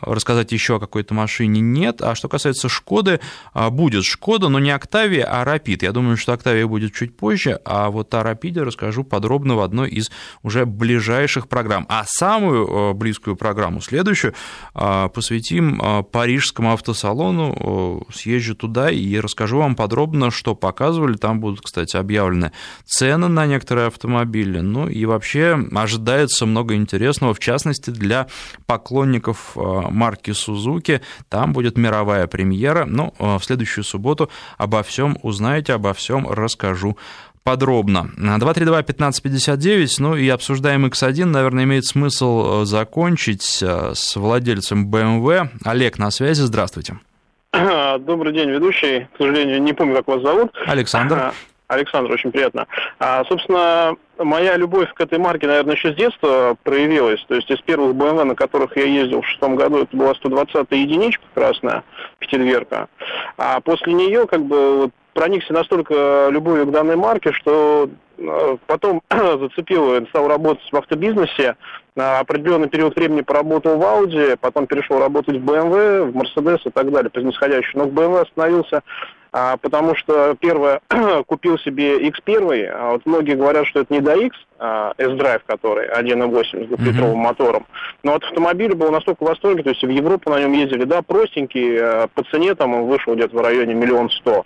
[0.00, 2.02] рассказать еще о какой-то машине нет.
[2.02, 3.20] А что касается Шкоды,
[3.52, 5.82] а, будет Шкода, но не Октавия, а Рапид.
[5.82, 9.90] Я думаю, что Октавия будет чуть позже, а вот о Рапиде расскажу подробно в одной
[9.90, 10.10] из
[10.42, 11.86] уже ближайших программ.
[11.88, 14.34] А самую а, близкую программу, следующую,
[14.74, 15.80] а, посвятим
[16.10, 18.06] парижскому автосалону.
[18.12, 21.16] Съезжу туда и расскажу вам подробно, что показывали.
[21.16, 22.52] Там будут, кстати, объявлены
[22.84, 24.60] цены на некоторые автомобили.
[24.60, 28.26] Ну и вообще ожидается много интересного, в частности, для
[28.66, 29.56] поклонников
[29.90, 31.00] марки Suzuki.
[31.28, 32.84] Там будет мировая премьера.
[32.84, 36.96] Ну, э, в следующую субботу обо всем узнаете, обо всем расскажу
[37.44, 38.10] подробно.
[38.18, 45.48] 232-1559, ну и обсуждаем X1, наверное, имеет смысл э, закончить э, с владельцем BMW.
[45.64, 46.98] Олег на связи, здравствуйте.
[47.52, 49.08] Добрый день, ведущий.
[49.14, 50.52] К сожалению, не помню, как вас зовут.
[50.66, 51.32] Александр.
[51.68, 52.66] Александр, очень приятно.
[52.98, 57.24] А, собственно, моя любовь к этой марке, наверное, еще с детства проявилась.
[57.28, 60.78] То есть из первых BMW, на которых я ездил в шестом году, это была 120-я
[60.78, 61.84] единичка красная,
[62.18, 62.88] пятидверка.
[63.36, 67.90] А после нее, как бы, вот, проникся настолько любовью к данной марке, что
[68.66, 71.56] потом зацепил, стал работать в автобизнесе,
[71.94, 76.70] на определенный период времени поработал в Audi, потом перешел работать в BMW, в Mercedes и
[76.70, 78.82] так далее, по Но в BMW остановился
[79.32, 80.80] а, потому что первое,
[81.26, 84.36] купил себе X1, а вот многие говорят, что это не до X,
[84.98, 87.24] S-Drive, который 1.8 с двухлитровым mm-hmm.
[87.24, 87.66] мотором,
[88.02, 91.02] но от автомобиля был настолько в восторге, то есть в Европу на нем ездили, да,
[91.02, 94.44] простенький, а по цене там он вышел где-то в районе миллион сто,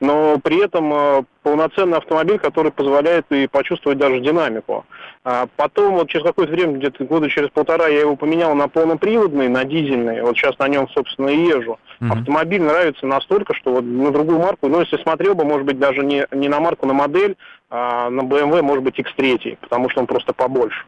[0.00, 4.84] но при этом а, полноценный автомобиль, который позволяет и почувствовать даже динамику.
[5.24, 9.48] А потом, вот через какое-то время, где-то года через полтора, я его поменял на полноприводный,
[9.48, 11.78] на дизельный, вот сейчас на нем, собственно, и езжу.
[12.00, 12.18] Mm-hmm.
[12.18, 16.02] Автомобиль нравится настолько, что вот на другую марку, ну, если смотрел бы, может быть, даже
[16.02, 17.36] не, не на марку, на модель,
[17.74, 20.84] а на BMW, может быть, X3, потому что он просто побольше.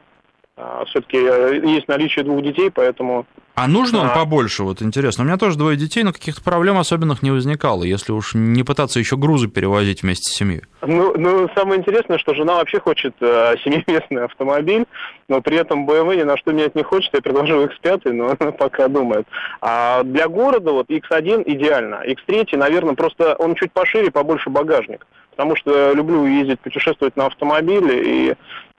[0.55, 3.25] А, Все-таки э, есть наличие двух детей, поэтому...
[3.55, 4.15] А нужно он а...
[4.15, 5.23] побольше, вот интересно.
[5.23, 8.99] У меня тоже двое детей, но каких-то проблем особенных не возникало, если уж не пытаться
[8.99, 10.63] еще грузы перевозить вместе с семьей.
[10.83, 14.87] Ну, ну самое интересное, что жена вообще хочет э, семиместный автомобиль,
[15.29, 17.15] но при этом BMW ни на что менять не хочет.
[17.15, 19.27] Я предложил X5, но она пока думает.
[19.61, 22.03] А для города вот X1 идеально.
[22.07, 28.29] X3, наверное, просто он чуть пошире, побольше багажник потому что люблю ездить, путешествовать на автомобиле,
[28.31, 28.35] и,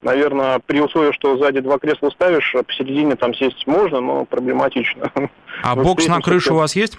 [0.06, 5.12] наверное, при условии, что сзади два кресла ставишь, а посередине там сесть можно, но проблематично.
[5.64, 6.98] А бокс на крыше у вас есть?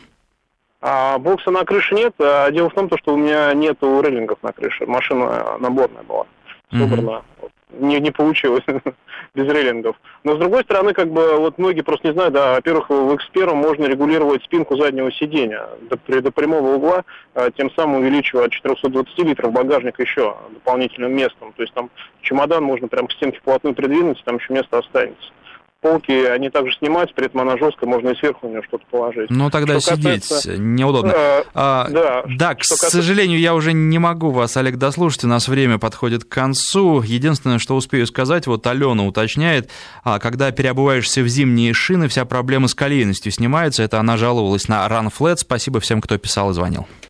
[0.82, 2.14] А бокса на крыше нет.
[2.18, 4.86] А дело в том, что у меня нету рейлингов на крыше.
[4.86, 6.26] Машина наборная была,
[6.70, 7.22] собрана.
[7.40, 8.64] Mm-hmm не, не получилось
[9.36, 9.96] без рейлингов.
[10.24, 13.54] Но с другой стороны, как бы вот многие просто не знают, да, во-первых, в X1
[13.54, 19.18] можно регулировать спинку заднего сидения до, до прямого угла, а, тем самым увеличивая от 420
[19.18, 21.52] литров багажник еще дополнительным местом.
[21.54, 21.90] То есть там
[22.22, 25.30] чемодан можно прям к стенке вплотную придвинуть, там еще место останется
[25.86, 29.30] полки, они также снимаются, при этом она жесткая, можно и сверху у нее что-то положить.
[29.30, 30.56] Ну, тогда что сидеть касается...
[30.56, 31.12] неудобно.
[31.14, 32.90] Э, а, да, да к касается...
[32.90, 37.02] сожалению, я уже не могу вас, Олег, дослушать, у нас время подходит к концу.
[37.02, 39.70] Единственное, что успею сказать, вот Алена уточняет,
[40.02, 44.86] а, когда переобуваешься в зимние шины, вся проблема с колейностью снимается, это она жаловалась на
[44.86, 45.36] Run Flat.
[45.36, 46.86] Спасибо всем, кто писал и звонил.